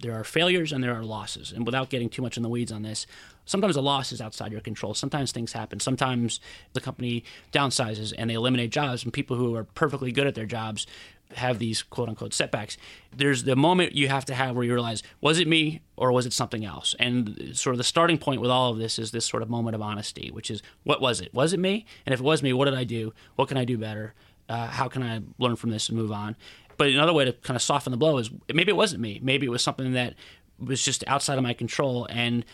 there 0.00 0.14
are 0.14 0.24
failures 0.24 0.72
and 0.72 0.82
there 0.82 0.94
are 0.94 1.04
losses. 1.04 1.52
And 1.52 1.64
without 1.64 1.90
getting 1.90 2.08
too 2.08 2.22
much 2.22 2.36
in 2.36 2.42
the 2.42 2.48
weeds 2.48 2.72
on 2.72 2.82
this, 2.82 3.06
sometimes 3.44 3.76
a 3.76 3.80
loss 3.80 4.12
is 4.12 4.20
outside 4.20 4.52
your 4.52 4.60
control. 4.60 4.94
Sometimes 4.94 5.32
things 5.32 5.52
happen. 5.52 5.80
Sometimes 5.80 6.40
the 6.72 6.80
company 6.80 7.24
downsizes 7.52 8.12
and 8.16 8.30
they 8.30 8.34
eliminate 8.34 8.70
jobs, 8.70 9.04
and 9.04 9.12
people 9.12 9.36
who 9.36 9.54
are 9.54 9.64
perfectly 9.64 10.12
good 10.12 10.26
at 10.26 10.34
their 10.34 10.46
jobs 10.46 10.86
have 11.34 11.58
these 11.58 11.82
quote 11.82 12.08
unquote 12.08 12.34
setbacks. 12.34 12.76
There's 13.16 13.44
the 13.44 13.56
moment 13.56 13.94
you 13.94 14.08
have 14.08 14.24
to 14.26 14.34
have 14.34 14.54
where 14.54 14.64
you 14.64 14.74
realize, 14.74 15.02
was 15.20 15.38
it 15.38 15.48
me 15.48 15.80
or 15.96 16.12
was 16.12 16.26
it 16.26 16.32
something 16.32 16.64
else? 16.64 16.94
And 16.98 17.52
sort 17.54 17.74
of 17.74 17.78
the 17.78 17.84
starting 17.84 18.18
point 18.18 18.40
with 18.40 18.50
all 18.50 18.70
of 18.70 18.78
this 18.78 18.98
is 18.98 19.12
this 19.12 19.24
sort 19.24 19.42
of 19.42 19.48
moment 19.48 19.74
of 19.74 19.82
honesty, 19.82 20.30
which 20.30 20.50
is, 20.50 20.62
what 20.84 21.00
was 21.00 21.20
it? 21.20 21.32
Was 21.32 21.52
it 21.52 21.60
me? 21.60 21.86
And 22.04 22.12
if 22.12 22.20
it 22.20 22.24
was 22.24 22.42
me, 22.42 22.52
what 22.52 22.66
did 22.66 22.74
I 22.74 22.84
do? 22.84 23.14
What 23.36 23.48
can 23.48 23.56
I 23.56 23.64
do 23.64 23.78
better? 23.78 24.14
Uh, 24.48 24.66
how 24.66 24.88
can 24.88 25.02
I 25.02 25.22
learn 25.38 25.56
from 25.56 25.70
this 25.70 25.88
and 25.88 25.96
move 25.96 26.12
on? 26.12 26.36
But 26.76 26.88
another 26.88 27.12
way 27.12 27.24
to 27.24 27.32
kind 27.32 27.56
of 27.56 27.62
soften 27.62 27.90
the 27.90 27.96
blow 27.96 28.18
is 28.18 28.30
maybe 28.52 28.70
it 28.70 28.76
wasn't 28.76 29.00
me. 29.00 29.20
Maybe 29.22 29.46
it 29.46 29.50
was 29.50 29.62
something 29.62 29.92
that 29.92 30.14
was 30.58 30.82
just 30.82 31.04
outside 31.06 31.38
of 31.38 31.42
my 31.44 31.54
control. 31.54 32.06
And 32.10 32.44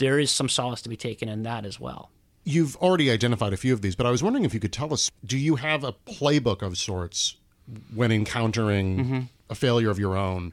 there 0.00 0.18
is 0.18 0.32
some 0.32 0.48
solace 0.48 0.82
to 0.82 0.88
be 0.88 0.96
taken 0.96 1.28
in 1.28 1.44
that 1.44 1.64
as 1.64 1.78
well. 1.78 2.10
You've 2.42 2.74
already 2.76 3.10
identified 3.10 3.52
a 3.52 3.56
few 3.56 3.72
of 3.72 3.82
these, 3.82 3.94
but 3.94 4.06
I 4.06 4.10
was 4.10 4.22
wondering 4.22 4.44
if 4.44 4.52
you 4.52 4.58
could 4.58 4.72
tell 4.72 4.92
us 4.92 5.10
do 5.24 5.38
you 5.38 5.56
have 5.56 5.84
a 5.84 5.92
playbook 5.92 6.62
of 6.62 6.76
sorts 6.76 7.36
when 7.94 8.10
encountering 8.10 8.98
mm-hmm. 8.98 9.20
a 9.48 9.54
failure 9.54 9.90
of 9.90 9.98
your 9.98 10.16
own 10.16 10.52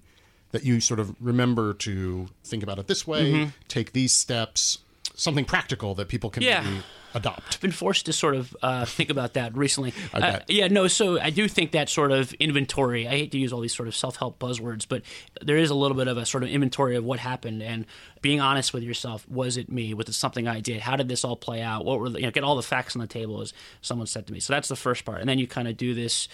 that 0.51 0.63
you 0.63 0.79
sort 0.79 0.99
of 0.99 1.15
remember 1.19 1.73
to 1.73 2.27
think 2.43 2.61
about 2.61 2.77
it 2.77 2.87
this 2.87 3.07
way, 3.07 3.31
mm-hmm. 3.31 3.49
take 3.67 3.93
these 3.93 4.13
steps, 4.13 4.79
something 5.15 5.45
practical 5.45 5.95
that 5.95 6.07
people 6.09 6.29
can 6.29 6.43
yeah. 6.43 6.61
maybe 6.61 6.83
adopt? 7.17 7.55
I've 7.55 7.61
been 7.61 7.71
forced 7.71 8.05
to 8.05 8.13
sort 8.13 8.35
of 8.35 8.55
uh, 8.61 8.85
think 8.85 9.09
about 9.09 9.33
that 9.33 9.55
recently. 9.55 9.93
Uh, 10.17 10.39
yeah, 10.47 10.67
no, 10.67 10.87
so 10.87 11.19
I 11.19 11.29
do 11.29 11.47
think 11.47 11.73
that 11.73 11.89
sort 11.89 12.11
of 12.11 12.33
inventory, 12.33 13.07
I 13.07 13.11
hate 13.11 13.31
to 13.33 13.37
use 13.37 13.53
all 13.53 13.59
these 13.59 13.75
sort 13.75 13.87
of 13.87 13.95
self 13.95 14.15
help 14.15 14.39
buzzwords, 14.39 14.87
but 14.87 15.03
there 15.41 15.57
is 15.57 15.69
a 15.69 15.75
little 15.75 15.95
bit 15.95 16.07
of 16.07 16.17
a 16.17 16.25
sort 16.25 16.43
of 16.43 16.49
inventory 16.49 16.95
of 16.95 17.03
what 17.03 17.19
happened 17.19 17.61
and 17.61 17.85
being 18.21 18.41
honest 18.41 18.73
with 18.73 18.83
yourself. 18.83 19.27
Was 19.29 19.57
it 19.57 19.69
me? 19.69 19.93
Was 19.93 20.09
it 20.09 20.13
something 20.13 20.47
I 20.47 20.59
did? 20.59 20.81
How 20.81 20.95
did 20.95 21.07
this 21.07 21.23
all 21.23 21.35
play 21.35 21.61
out? 21.61 21.85
What 21.85 21.99
were 21.99 22.09
the, 22.09 22.19
you 22.19 22.25
know, 22.25 22.31
get 22.31 22.43
all 22.43 22.55
the 22.55 22.63
facts 22.63 22.95
on 22.95 23.01
the 23.01 23.07
table, 23.07 23.41
as 23.41 23.53
someone 23.81 24.07
said 24.07 24.25
to 24.27 24.33
me. 24.33 24.39
So 24.39 24.53
that's 24.53 24.69
the 24.69 24.75
first 24.75 25.05
part. 25.05 25.19
And 25.19 25.29
then 25.29 25.37
you 25.37 25.45
kind 25.45 25.67
of 25.67 25.77
do 25.77 25.93
this 25.93 26.27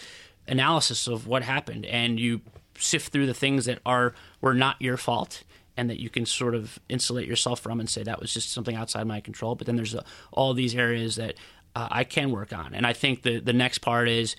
analysis 0.48 1.08
of 1.08 1.28
what 1.28 1.44
happened 1.44 1.86
and 1.86 2.20
you 2.20 2.42
sift 2.78 3.12
through 3.12 3.26
the 3.26 3.34
things 3.34 3.66
that 3.66 3.80
are 3.86 4.14
were 4.42 4.54
not 4.54 4.82
your 4.82 4.98
fault 4.98 5.44
and 5.78 5.90
that 5.90 6.00
you 6.00 6.10
can 6.10 6.26
sort 6.26 6.56
of 6.56 6.80
insulate 6.90 7.28
yourself 7.28 7.60
from 7.60 7.80
and 7.80 7.90
say 7.90 8.04
that 8.04 8.20
was 8.20 8.34
just 8.34 8.52
something 8.52 8.76
outside 8.76 9.08
my 9.08 9.20
control. 9.20 9.56
But 9.56 9.68
then 9.68 9.76
there's 9.76 9.96
uh, 9.96 10.04
all 10.32 10.54
these 10.54 10.76
areas 10.76 11.16
that 11.16 11.36
uh, 11.76 11.88
I 11.90 12.04
can 12.04 12.32
work 12.32 12.54
on, 12.54 12.74
and 12.74 12.86
I 12.86 12.94
think 12.94 13.24
the 13.24 13.40
the 13.40 13.54
next 13.54 13.80
part 13.80 14.08
is 14.08 14.36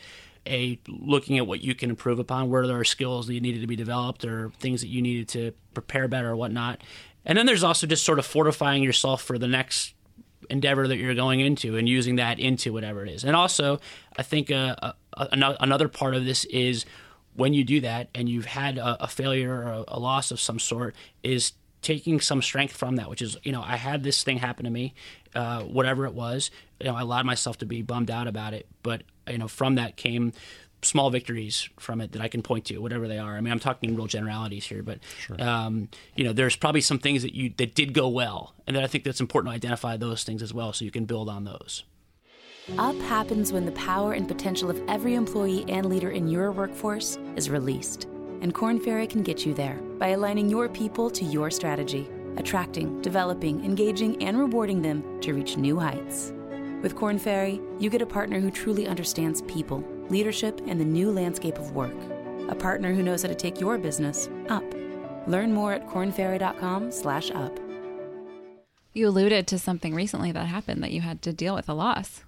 a 0.46 0.78
looking 0.88 1.38
at 1.38 1.46
what 1.46 1.62
you 1.62 1.74
can 1.74 1.90
improve 1.90 2.18
upon, 2.18 2.50
where 2.50 2.66
there 2.66 2.78
are 2.78 2.84
skills 2.84 3.26
that 3.26 3.34
you 3.34 3.40
needed 3.40 3.60
to 3.60 3.66
be 3.66 3.76
developed 3.76 4.24
or 4.24 4.50
things 4.60 4.80
that 4.82 4.88
you 4.88 5.02
needed 5.02 5.28
to 5.28 5.52
prepare 5.72 6.08
better 6.08 6.30
or 6.30 6.36
whatnot. 6.36 6.80
And 7.24 7.38
then 7.38 7.46
there's 7.46 7.64
also 7.64 7.86
just 7.86 8.04
sort 8.04 8.18
of 8.18 8.26
fortifying 8.26 8.82
yourself 8.82 9.22
for 9.22 9.38
the 9.38 9.48
next 9.48 9.94
endeavor 10.50 10.86
that 10.86 10.98
you're 10.98 11.14
going 11.14 11.40
into 11.40 11.76
and 11.76 11.88
using 11.88 12.16
that 12.16 12.38
into 12.38 12.72
whatever 12.72 13.02
it 13.02 13.10
is. 13.10 13.24
And 13.24 13.34
also, 13.34 13.80
I 14.16 14.22
think 14.22 14.50
uh, 14.50 14.76
uh, 14.82 14.94
another 15.32 15.88
part 15.88 16.14
of 16.14 16.24
this 16.24 16.44
is 16.46 16.84
when 17.34 17.54
you 17.54 17.64
do 17.64 17.80
that 17.80 18.08
and 18.14 18.28
you've 18.28 18.46
had 18.46 18.78
a, 18.78 19.04
a 19.04 19.08
failure 19.08 19.52
or 19.52 19.62
a, 19.64 19.84
a, 19.88 19.98
loss 19.98 20.30
of 20.30 20.40
some 20.40 20.58
sort 20.58 20.94
is 21.22 21.52
taking 21.82 22.20
some 22.20 22.40
strength 22.40 22.74
from 22.74 22.96
that 22.96 23.10
which 23.10 23.20
is 23.20 23.36
you 23.42 23.52
know 23.52 23.62
i 23.62 23.76
had 23.76 24.02
this 24.02 24.22
thing 24.22 24.38
happen 24.38 24.64
to 24.64 24.70
me 24.70 24.94
uh, 25.34 25.60
whatever 25.62 26.06
it 26.06 26.14
was 26.14 26.50
you 26.80 26.86
know 26.86 26.94
i 26.94 27.00
allowed 27.00 27.26
myself 27.26 27.58
to 27.58 27.66
be 27.66 27.82
bummed 27.82 28.10
out 28.10 28.26
about 28.26 28.54
it. 28.54 28.66
But 28.82 29.02
you 29.28 29.38
know 29.38 29.48
from 29.48 29.74
that 29.76 29.96
came 29.96 30.32
small 30.82 31.10
victories 31.10 31.68
from 31.78 32.00
it 32.00 32.12
that 32.12 32.20
i 32.20 32.28
can 32.28 32.42
point 32.42 32.66
to 32.66 32.78
whatever 32.78 33.08
they 33.08 33.18
are. 33.18 33.36
I 33.36 33.40
mean 33.40 33.52
i'm 33.52 33.58
talking 33.58 33.96
real 33.96 34.06
generalities 34.06 34.66
here 34.66 34.82
but 34.82 34.98
sure. 35.18 35.40
um, 35.42 35.88
you 36.14 36.24
know 36.24 36.32
there's 36.32 36.56
probably 36.56 36.82
some 36.82 36.98
things 36.98 37.22
that 37.22 37.34
you 37.34 37.52
that 37.56 37.74
did 37.74 37.94
go 37.94 38.08
well 38.08 38.54
and 38.66 38.76
then 38.76 38.84
i 38.84 38.86
think 38.86 39.04
that's 39.04 39.20
important 39.20 39.50
to 39.50 39.56
identify 39.56 39.96
those 39.96 40.24
things 40.24 40.42
as 40.42 40.52
well 40.52 40.72
so 40.72 40.84
you 40.84 40.90
can 40.90 41.06
build 41.06 41.28
on 41.28 41.44
those 41.44 41.84
up 42.78 42.96
happens 42.96 43.52
when 43.52 43.66
the 43.66 43.72
power 43.72 44.12
and 44.14 44.26
potential 44.26 44.70
of 44.70 44.82
every 44.88 45.14
employee 45.14 45.64
and 45.68 45.86
leader 45.86 46.10
in 46.10 46.26
your 46.28 46.50
workforce 46.52 47.18
is 47.36 47.50
released. 47.50 48.04
And 48.40 48.54
Korn 48.54 48.80
Ferry 48.80 49.06
can 49.06 49.22
get 49.22 49.46
you 49.46 49.54
there 49.54 49.80
by 49.98 50.08
aligning 50.08 50.48
your 50.48 50.68
people 50.68 51.10
to 51.10 51.24
your 51.24 51.50
strategy, 51.50 52.08
attracting, 52.36 53.00
developing, 53.00 53.64
engaging, 53.64 54.22
and 54.22 54.38
rewarding 54.38 54.82
them 54.82 55.20
to 55.20 55.34
reach 55.34 55.56
new 55.56 55.78
heights. 55.78 56.32
With 56.82 56.96
Korn 56.96 57.18
Ferry, 57.18 57.60
you 57.78 57.88
get 57.90 58.02
a 58.02 58.06
partner 58.06 58.40
who 58.40 58.50
truly 58.50 58.86
understands 58.86 59.42
people, 59.42 59.84
leadership, 60.10 60.60
and 60.66 60.80
the 60.80 60.84
new 60.84 61.10
landscape 61.10 61.58
of 61.58 61.72
work. 61.72 61.94
A 62.48 62.54
partner 62.54 62.92
who 62.92 63.02
knows 63.02 63.22
how 63.22 63.28
to 63.28 63.34
take 63.34 63.60
your 63.60 63.78
business 63.78 64.28
up. 64.48 64.64
Learn 65.26 65.54
more 65.54 65.72
at 65.72 65.88
kornferry.com/up. 65.88 67.60
You 68.92 69.08
alluded 69.08 69.46
to 69.48 69.58
something 69.58 69.94
recently 69.94 70.30
that 70.32 70.46
happened 70.46 70.82
that 70.82 70.92
you 70.92 71.00
had 71.00 71.22
to 71.22 71.32
deal 71.32 71.54
with 71.54 71.68
a 71.68 71.74
loss. 71.74 72.22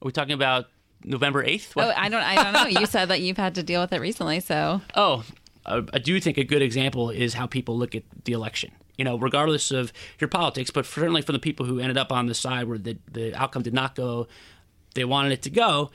Are 0.00 0.06
we 0.06 0.12
talking 0.12 0.34
about 0.34 0.66
November 1.04 1.44
eighth? 1.44 1.72
Oh, 1.76 1.92
I 1.96 2.08
don't. 2.08 2.22
I 2.22 2.42
don't 2.42 2.52
know. 2.52 2.80
you 2.80 2.86
said 2.86 3.06
that 3.06 3.20
you've 3.20 3.36
had 3.36 3.54
to 3.56 3.62
deal 3.62 3.80
with 3.80 3.92
it 3.92 4.00
recently, 4.00 4.40
so. 4.40 4.80
Oh, 4.94 5.82
I 5.92 5.98
do 5.98 6.18
think 6.18 6.38
a 6.38 6.44
good 6.44 6.62
example 6.62 7.10
is 7.10 7.34
how 7.34 7.46
people 7.46 7.76
look 7.76 7.94
at 7.94 8.02
the 8.24 8.32
election. 8.32 8.72
You 8.96 9.04
know, 9.04 9.18
regardless 9.18 9.70
of 9.70 9.92
your 10.18 10.28
politics, 10.28 10.70
but 10.70 10.86
certainly 10.86 11.20
for 11.20 11.32
the 11.32 11.38
people 11.38 11.66
who 11.66 11.78
ended 11.78 11.98
up 11.98 12.10
on 12.10 12.24
the 12.26 12.34
side 12.34 12.66
where 12.66 12.78
the 12.78 12.96
the 13.12 13.34
outcome 13.34 13.62
did 13.62 13.74
not 13.74 13.94
go, 13.94 14.28
they 14.94 15.04
wanted 15.04 15.32
it 15.32 15.42
to 15.42 15.50
go. 15.50 15.90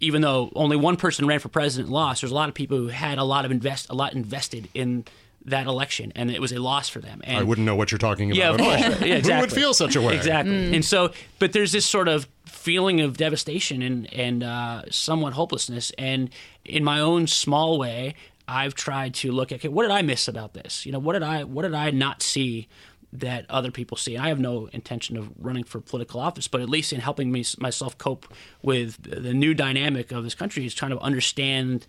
Even 0.00 0.22
though 0.22 0.50
only 0.54 0.76
one 0.76 0.96
person 0.96 1.26
ran 1.26 1.40
for 1.40 1.48
president 1.48 1.88
and 1.88 1.94
lost, 1.94 2.22
there's 2.22 2.30
a 2.30 2.34
lot 2.34 2.48
of 2.48 2.54
people 2.54 2.78
who 2.78 2.86
had 2.86 3.18
a 3.18 3.24
lot 3.24 3.44
of 3.44 3.50
invest 3.50 3.88
a 3.90 3.94
lot 3.94 4.14
invested 4.14 4.68
in 4.72 5.04
that 5.44 5.66
election, 5.66 6.12
and 6.16 6.30
it 6.30 6.40
was 6.40 6.52
a 6.52 6.58
loss 6.58 6.88
for 6.88 7.00
them. 7.00 7.20
And 7.24 7.38
I 7.38 7.42
wouldn't 7.42 7.64
know 7.66 7.76
what 7.76 7.90
you're 7.90 7.98
talking 7.98 8.30
about. 8.30 8.38
Yeah, 8.38 8.50
of 8.50 8.58
course. 8.58 8.80
yeah, 9.06 9.14
exactly. 9.16 9.34
Who 9.34 9.40
would 9.40 9.52
feel 9.52 9.74
such 9.74 9.96
a 9.96 10.00
way? 10.02 10.16
Exactly. 10.16 10.54
Mm. 10.54 10.74
And 10.76 10.84
so, 10.84 11.12
but 11.38 11.52
there's 11.52 11.72
this 11.72 11.86
sort 11.86 12.08
of 12.08 12.26
feeling 12.48 13.00
of 13.00 13.16
devastation 13.16 13.82
and 13.82 14.12
and 14.12 14.42
uh, 14.42 14.82
somewhat 14.90 15.34
hopelessness. 15.34 15.92
And 15.98 16.30
in 16.64 16.84
my 16.84 17.00
own 17.00 17.26
small 17.26 17.78
way, 17.78 18.14
I've 18.46 18.74
tried 18.74 19.14
to 19.14 19.32
look 19.32 19.52
at 19.52 19.56
okay, 19.56 19.68
what 19.68 19.82
did 19.82 19.92
I 19.92 20.02
miss 20.02 20.28
about 20.28 20.54
this? 20.54 20.86
You 20.86 20.92
know, 20.92 20.98
what 20.98 21.12
did 21.12 21.22
I 21.22 21.44
what 21.44 21.62
did 21.62 21.74
I 21.74 21.90
not 21.90 22.22
see 22.22 22.68
that 23.12 23.46
other 23.50 23.70
people 23.70 23.96
see? 23.96 24.16
And 24.16 24.24
I 24.24 24.28
have 24.28 24.40
no 24.40 24.66
intention 24.72 25.16
of 25.16 25.30
running 25.38 25.64
for 25.64 25.80
political 25.80 26.20
office, 26.20 26.48
but 26.48 26.60
at 26.60 26.68
least 26.68 26.92
in 26.92 27.00
helping 27.00 27.30
me 27.30 27.44
myself 27.58 27.96
cope 27.98 28.32
with 28.62 29.02
the 29.02 29.34
new 29.34 29.54
dynamic 29.54 30.12
of 30.12 30.24
this 30.24 30.34
country 30.34 30.66
is 30.66 30.74
trying 30.74 30.90
to 30.90 30.98
understand 31.00 31.86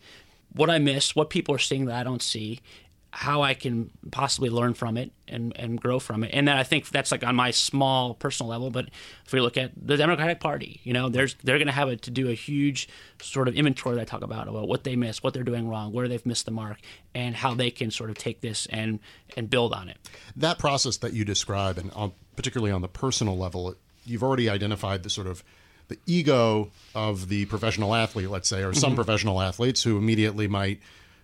what 0.54 0.70
I 0.70 0.80
miss, 0.80 1.16
what 1.16 1.30
people 1.30 1.54
are 1.54 1.60
seeing 1.60 1.86
that 1.86 1.96
I 1.96 2.04
don't 2.04 2.22
see, 2.22 2.60
how 3.12 3.42
I 3.42 3.56
can 3.56 3.90
possibly 4.12 4.50
learn 4.50 4.76
from 4.76 4.96
it 4.96 5.12
and, 5.28 5.52
and 5.56 5.82
grow 5.82 5.98
from 6.00 6.24
it. 6.24 6.30
And 6.32 6.48
then 6.48 6.56
I 6.56 6.64
think 6.64 6.90
that's 6.90 7.12
like 7.12 7.24
on 7.24 7.36
my 7.36 7.50
small 7.52 8.14
personal 8.14 8.50
level. 8.50 8.70
But 8.70 8.90
if 9.26 9.34
we 9.34 9.42
look 9.42 9.58
at 9.58 9.72
the 9.76 9.98
Democratic 9.98 10.40
Party, 10.40 10.80
you 10.84 10.94
know, 10.94 11.10
there's 11.10 11.36
they're 11.44 11.58
going 11.58 11.68
to 11.68 11.74
have 11.74 11.90
it 11.90 12.04
to 12.04 12.12
do 12.12 12.30
a 12.30 12.34
huge 12.34 12.88
sort 13.22 13.48
of 13.48 13.56
inventory 13.56 13.96
that 13.96 14.02
I 14.02 14.06
talk 14.06 14.22
about 14.22 14.48
about 14.48 14.68
what 14.68 14.84
they 14.84 14.96
missed, 14.96 15.24
what 15.24 15.34
they're 15.34 15.44
doing 15.44 15.68
wrong, 15.68 15.92
where 15.92 16.08
they've 16.08 16.26
missed 16.26 16.46
the 16.46 16.52
mark, 16.52 16.78
and 17.16 17.36
how 17.36 17.56
they 17.56 17.72
can 17.72 17.90
sort 17.90 18.12
of 18.12 18.18
take 18.18 18.42
this 18.42 18.68
and 18.68 19.00
and 19.36 19.50
build 19.50 19.74
on 19.74 19.90
it. 19.90 19.98
That 20.36 20.60
process 20.60 20.98
that 20.98 21.14
you 21.14 21.26
describe, 21.26 21.80
and 21.80 21.92
on, 21.94 22.12
particularly 22.36 22.72
on 22.72 22.82
the 22.82 22.88
personal 22.88 23.38
level, 23.38 23.76
you've 24.06 24.24
already 24.24 24.50
identified 24.50 25.02
the 25.02 25.10
sort 25.10 25.28
of 25.28 25.44
the 25.88 25.98
ego 26.06 26.70
of 26.94 27.28
the 27.28 27.46
professional 27.46 27.96
athlete, 27.96 28.30
let's 28.30 28.48
say, 28.48 28.64
or 28.64 28.74
some 28.74 28.92
mm-hmm. 28.92 28.98
professional 28.98 29.42
athletes 29.42 29.82
who 29.82 29.98
immediately 29.98 30.48
might 30.48 30.80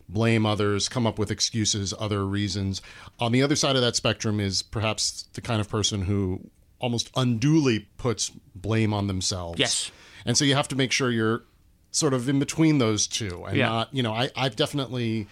blame 0.07 0.45
others, 0.45 0.87
come 0.89 1.07
up 1.07 1.17
with 1.17 1.31
excuses, 1.31 1.93
other 1.99 2.25
reasons. 2.25 2.81
On 3.19 3.31
the 3.31 3.41
other 3.41 3.55
side 3.55 3.75
of 3.75 3.81
that 3.81 3.95
spectrum 3.95 4.39
is 4.39 4.61
perhaps 4.61 5.27
the 5.33 5.41
kind 5.41 5.59
of 5.61 5.69
person 5.69 6.03
who 6.03 6.41
almost 6.79 7.09
unduly 7.15 7.87
puts 7.97 8.31
blame 8.53 8.93
on 8.93 9.07
themselves. 9.07 9.59
Yes. 9.59 9.91
And 10.25 10.37
so 10.37 10.45
you 10.45 10.55
have 10.55 10.67
to 10.69 10.75
make 10.75 10.91
sure 10.91 11.09
you're 11.11 11.43
sort 11.91 12.13
of 12.13 12.27
in 12.29 12.39
between 12.39 12.77
those 12.77 13.07
two 13.07 13.43
and 13.47 13.57
Yeah. 13.57 13.67
not, 13.69 13.93
you 13.93 14.03
know, 14.03 14.13
I, 14.13 14.29
I've 14.35 14.55
definitely 14.55 15.27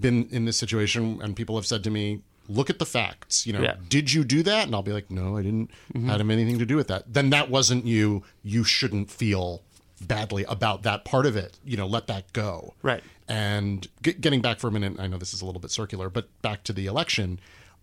been 0.00 0.28
in 0.30 0.44
this 0.44 0.56
situation 0.56 1.20
and 1.22 1.36
people 1.36 1.54
have 1.56 1.66
said 1.66 1.84
to 1.84 1.90
me, 1.90 2.20
look 2.48 2.68
at 2.68 2.78
the 2.80 2.86
facts. 2.86 3.46
You 3.46 3.52
know, 3.52 3.62
Yeah. 3.62 3.72
Mm-hmm. 3.74 3.84
did 3.88 4.12
you 4.12 4.24
do 4.24 4.42
that? 4.42 4.66
And 4.66 4.74
I'll 4.74 4.82
be 4.82 4.92
like, 4.92 5.10
no, 5.10 5.36
I 5.36 5.42
didn't 5.42 5.70
have 6.06 6.20
anything 6.20 6.58
to 6.58 6.66
do 6.66 6.76
with 6.76 6.88
that. 6.88 7.04
Then 7.12 7.30
that 7.30 7.48
wasn't 7.50 7.86
you. 7.86 8.24
You 8.42 8.64
shouldn't 8.64 9.10
feel 9.10 9.62
badly 10.00 10.44
about 10.48 10.82
that 10.82 11.04
part 11.04 11.24
of 11.26 11.36
it. 11.36 11.58
You 11.64 11.76
know, 11.76 11.86
let 11.86 12.08
that 12.08 12.32
go. 12.32 12.74
Right. 12.82 13.04
And 13.32 13.88
get, 14.02 14.20
getting 14.20 14.42
back 14.42 14.58
for 14.60 14.68
a 14.68 14.70
minute, 14.70 14.96
I 14.98 15.06
know 15.06 15.16
this 15.16 15.32
is 15.32 15.40
a 15.40 15.46
little 15.46 15.60
bit 15.60 15.70
circular, 15.70 16.10
but 16.10 16.28
back 16.42 16.64
to 16.64 16.72
the 16.74 16.84
election, 16.86 17.40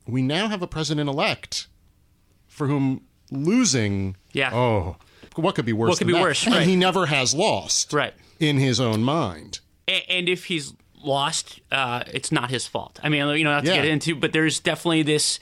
we 0.08 0.22
now 0.22 0.48
have 0.48 0.62
a 0.62 0.68
president 0.68 1.10
elect 1.10 1.65
for 2.48 2.68
whom 2.68 3.01
losing, 3.32 4.15
Yeah. 4.32 4.53
oh, 4.53 4.98
what 5.36 5.56
could 5.56 5.65
be 5.65 5.74
worse? 5.74 5.89
What 5.89 5.98
could 5.98 6.06
than 6.08 6.13
be 6.13 6.20
that? 6.20 6.22
worse, 6.22 6.46
And 6.46 6.70
he 6.70 6.75
never 6.75 7.08
has 7.08 7.34
lost, 7.34 7.94
Right. 7.94 8.13
in 8.39 8.58
his 8.60 8.79
own 8.79 9.01
mind. 9.01 9.60
And 9.88 10.29
if 10.29 10.46
he's 10.46 10.74
lost, 11.03 11.62
uh, 11.72 12.03
it's 12.13 12.32
not 12.32 12.51
his 12.51 12.68
fault. 12.68 13.00
I 13.01 13.10
mean, 13.10 13.27
you 13.36 13.44
know, 13.44 13.51
not 13.53 13.63
to 13.65 13.70
Yeah. 13.72 13.77
get 13.77 13.86
into, 13.86 14.15
but 14.15 14.34
there's 14.34 14.60
definitely 14.60 15.01
this. 15.01 15.39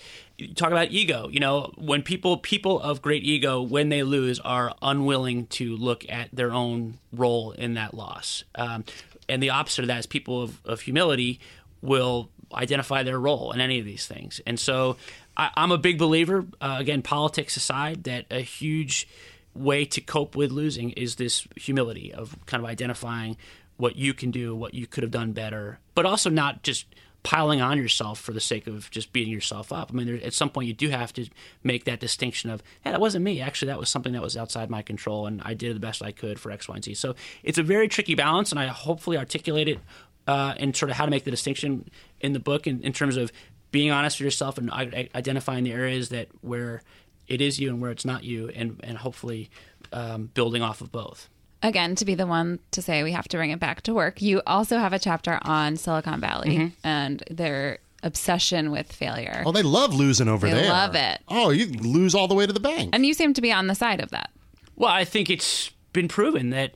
Talk 0.56 0.70
about 0.72 0.92
ego. 0.92 1.28
You 1.30 1.40
know, 1.42 1.74
when 1.76 2.02
people 2.04 2.38
people 2.38 2.80
of 2.80 3.02
great 3.02 3.24
ego, 3.24 3.62
when 3.62 3.90
they 3.90 4.04
lose, 4.04 4.40
are 4.40 4.74
unwilling 4.82 5.48
to 5.48 5.76
look 5.76 6.06
at 6.08 6.30
their 6.32 6.54
own 6.54 7.00
role 7.12 7.52
in 7.52 7.74
that 7.74 7.94
loss. 7.96 8.44
Um, 8.56 8.86
and 9.30 9.42
the 9.42 9.50
opposite 9.50 9.84
of 9.84 9.88
that 9.88 10.00
is 10.00 10.06
people 10.06 10.42
of, 10.42 10.60
of 10.66 10.82
humility 10.82 11.40
will 11.82 12.30
identify 12.54 13.04
their 13.04 13.20
role 13.20 13.52
in 13.52 13.60
any 13.60 13.80
of 13.80 13.86
these 13.86 14.08
things. 14.08 14.42
And 14.46 14.60
so, 14.60 14.98
I, 15.36 15.52
I'm 15.56 15.72
a 15.72 15.78
big 15.78 15.98
believer. 15.98 16.46
Uh, 16.60 16.78
again, 16.80 17.02
politics 17.02 17.56
aside, 17.56 18.04
that 18.06 18.26
a 18.32 18.42
huge 18.42 19.08
way 19.54 19.86
to 19.86 20.02
cope 20.02 20.36
with 20.36 20.52
losing 20.52 20.92
is 20.92 21.16
this 21.16 21.48
humility 21.56 22.14
of 22.14 22.36
kind 22.46 22.64
of 22.64 22.70
identifying 22.70 23.38
what 23.78 23.96
you 23.96 24.14
can 24.14 24.32
do, 24.32 24.56
what 24.56 24.74
you 24.74 24.88
could 24.88 25.04
have 25.04 25.12
done 25.12 25.32
better, 25.32 25.80
but 25.96 26.06
also 26.06 26.30
not 26.30 26.64
just 26.64 26.86
piling 27.28 27.60
on 27.60 27.78
yourself 27.78 28.22
for 28.22 28.32
the 28.32 28.40
sake 28.40 28.68
of 28.68 28.90
just 28.90 29.12
beating 29.12 29.34
yourself 29.34 29.74
up. 29.74 29.92
I 29.92 29.94
mean, 29.94 30.08
there, 30.08 30.16
at 30.24 30.34
some 30.34 30.50
point 30.50 30.70
you 30.70 30.74
do 30.74 30.88
have 30.88 31.12
to 31.12 31.28
make 31.62 31.84
that 31.84 32.00
distinction 32.00 32.50
of, 32.50 32.64
hey, 32.86 32.92
that 32.92 33.02
wasn't 33.02 33.26
me. 33.26 33.42
Actually, 33.42 33.68
that 33.68 33.78
was 33.78 33.90
something 33.90 34.14
that 34.14 34.22
was 34.22 34.38
outside 34.38 34.70
my 34.70 34.82
control, 34.82 35.28
and 35.28 35.42
I 35.44 35.54
did 35.54 35.76
the 35.76 35.82
best 35.82 36.02
I 36.02 36.14
could 36.14 36.40
for 36.40 36.52
X, 36.52 36.70
Y, 36.70 36.76
and 36.76 36.86
Z. 36.86 36.94
So 36.94 37.16
it's 37.44 37.58
a 37.58 37.64
very 37.64 37.90
tricky 37.90 38.16
balance, 38.16 38.54
and 38.54 38.60
I 38.60 38.68
hopefully 38.68 39.18
articulate 39.18 39.68
it 39.68 39.80
uh, 40.26 40.54
and 40.56 40.74
sort 40.74 40.90
of 40.90 40.96
how 40.96 41.04
to 41.04 41.12
make 41.12 41.26
the 41.26 41.32
distinction 41.32 41.90
in 42.22 42.32
the 42.32 42.40
book 42.40 42.66
in, 42.66 42.82
in 42.82 42.94
terms 42.94 43.18
of 43.18 43.34
being 43.72 43.92
honest 43.92 44.20
with 44.20 44.24
yourself 44.24 44.58
and 44.58 44.72
identifying 44.72 45.66
the 45.66 45.74
areas 45.74 46.08
that 46.08 46.30
where 46.40 46.82
it 47.28 47.42
is 47.42 47.60
you 47.60 47.68
and 47.68 47.82
where 47.82 47.92
it's 47.92 48.06
not 48.06 48.24
you, 48.24 48.50
and 48.56 48.80
and 48.86 49.00
hopefully 49.00 49.50
um, 49.92 50.30
building 50.34 50.62
off 50.62 50.80
of 50.80 50.94
both. 50.94 51.28
Again 51.64 51.96
to 51.96 52.06
be 52.06 52.16
the 52.16 52.28
one 52.28 52.60
to 52.72 52.82
say 52.82 53.04
we 53.04 53.12
have 53.12 53.28
to 53.28 53.38
bring 53.38 53.52
it 53.52 53.60
back 53.60 53.82
to 53.82 53.94
work 53.94 54.22
you 54.22 54.42
also 54.46 54.78
have 54.78 54.94
a 54.94 55.00
chapter 55.00 55.40
on 55.44 55.76
silicon 55.76 56.20
valley 56.20 56.50
Mm-hmm. 56.58 56.68
and 56.88 57.24
their 57.32 57.80
obsession 58.04 58.70
with 58.72 58.92
failure 58.92 59.44
Oh, 59.46 59.52
they 59.52 59.64
love 59.64 59.94
losing 59.94 60.28
over 60.28 60.48
They 60.48 60.54
there. 60.54 60.70
love 60.70 60.94
it. 60.96 61.20
Oh, 61.28 61.50
you 61.50 61.66
lose 61.68 62.14
all 62.14 62.28
the 62.28 62.36
way 62.36 62.46
to 62.46 62.54
the 62.54 62.60
bank. 62.60 62.92
and 62.94 63.06
you 63.06 63.14
seem 63.14 63.34
to 63.34 63.42
be 63.42 63.52
on 63.52 63.68
the 63.68 63.76
side 63.76 64.00
of 64.02 64.12
that 64.12 64.30
Well, 64.76 64.92
I 64.92 65.04
think 65.04 65.30
it's 65.32 65.72
been 65.94 66.08
proven 66.08 66.52
that 66.52 66.74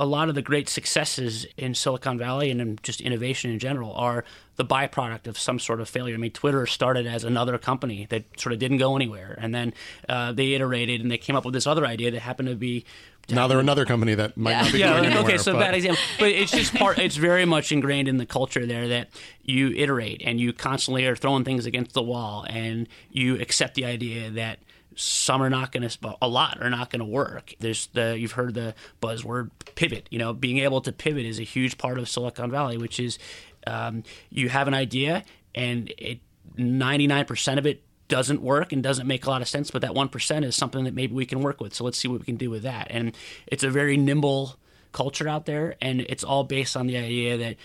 a 0.00 0.06
lot 0.06 0.28
of 0.28 0.34
the 0.36 0.42
great 0.42 0.68
successes 0.68 1.44
in 1.56 1.74
Silicon 1.74 2.18
Valley 2.18 2.50
and 2.52 2.60
in 2.60 2.78
just 2.84 3.00
innovation 3.00 3.50
in 3.50 3.58
general 3.58 3.92
are 3.94 4.24
the 4.54 4.64
byproduct 4.64 5.26
of 5.26 5.36
some 5.36 5.58
sort 5.58 5.80
of 5.80 5.88
failure. 5.88 6.14
I 6.14 6.18
mean, 6.18 6.30
Twitter 6.30 6.66
started 6.66 7.04
as 7.06 7.24
another 7.24 7.58
company 7.58 8.06
that 8.10 8.22
sort 8.38 8.52
of 8.52 8.60
didn't 8.60 8.78
go 8.78 8.94
anywhere, 8.94 9.36
and 9.42 9.52
then 9.52 9.74
uh, 10.08 10.30
they 10.30 10.52
iterated 10.54 11.00
and 11.00 11.10
they 11.10 11.18
came 11.18 11.34
up 11.34 11.44
with 11.44 11.52
this 11.54 11.66
other 11.66 11.84
idea 11.84 12.12
that 12.12 12.20
happened 12.20 12.48
to 12.48 12.54
be 12.54 12.84
now 13.30 13.46
they're 13.46 13.60
another 13.60 13.84
company 13.84 14.14
that 14.14 14.36
might 14.36 14.62
not 14.62 14.72
be 14.72 14.78
yeah, 14.78 14.92
going 14.92 15.06
anywhere. 15.06 15.24
okay, 15.24 15.38
so 15.38 15.52
but- 15.52 15.60
bad 15.60 15.74
example, 15.74 16.02
but 16.18 16.28
it's 16.28 16.52
just 16.52 16.74
part. 16.74 16.98
It's 16.98 17.16
very 17.16 17.44
much 17.44 17.72
ingrained 17.72 18.08
in 18.08 18.16
the 18.16 18.26
culture 18.26 18.66
there 18.66 18.88
that 18.88 19.10
you 19.42 19.70
iterate 19.70 20.22
and 20.24 20.40
you 20.40 20.52
constantly 20.52 21.06
are 21.06 21.16
throwing 21.16 21.44
things 21.44 21.66
against 21.66 21.92
the 21.94 22.02
wall, 22.02 22.46
and 22.48 22.88
you 23.10 23.40
accept 23.40 23.74
the 23.74 23.84
idea 23.84 24.30
that 24.30 24.58
some 24.94 25.40
are 25.40 25.50
not 25.50 25.70
going 25.70 25.88
to, 25.88 26.16
a 26.20 26.28
lot 26.28 26.60
are 26.60 26.70
not 26.70 26.90
going 26.90 27.00
to 27.00 27.06
work. 27.06 27.54
There's 27.60 27.86
the 27.88 28.18
you've 28.18 28.32
heard 28.32 28.54
the 28.54 28.74
buzzword 29.00 29.50
pivot. 29.74 30.08
You 30.10 30.18
know, 30.18 30.32
being 30.32 30.58
able 30.58 30.80
to 30.80 30.92
pivot 30.92 31.24
is 31.24 31.38
a 31.38 31.44
huge 31.44 31.78
part 31.78 31.98
of 31.98 32.08
Silicon 32.08 32.50
Valley, 32.50 32.76
which 32.76 32.98
is 32.98 33.18
um, 33.66 34.02
you 34.30 34.48
have 34.48 34.66
an 34.66 34.74
idea 34.74 35.24
and 35.54 35.92
it 35.98 36.20
99% 36.56 37.58
of 37.58 37.66
it 37.66 37.82
doesn't 38.08 38.40
work 38.42 38.72
and 38.72 38.82
doesn't 38.82 39.06
make 39.06 39.26
a 39.26 39.30
lot 39.30 39.42
of 39.42 39.48
sense, 39.48 39.70
but 39.70 39.82
that 39.82 39.92
1% 39.92 40.44
is 40.44 40.56
something 40.56 40.84
that 40.84 40.94
maybe 40.94 41.14
we 41.14 41.26
can 41.26 41.40
work 41.40 41.60
with. 41.60 41.74
So 41.74 41.84
let's 41.84 41.98
see 41.98 42.08
what 42.08 42.20
we 42.20 42.24
can 42.24 42.36
do 42.36 42.50
with 42.50 42.62
that. 42.62 42.86
And 42.90 43.14
it's 43.46 43.62
a 43.62 43.70
very 43.70 43.96
nimble 43.96 44.56
culture 44.92 45.28
out 45.28 45.44
there, 45.46 45.76
and 45.82 46.00
it's 46.02 46.24
all 46.24 46.44
based 46.44 46.76
on 46.76 46.86
the 46.86 46.96
idea 46.96 47.36
that 47.36 47.56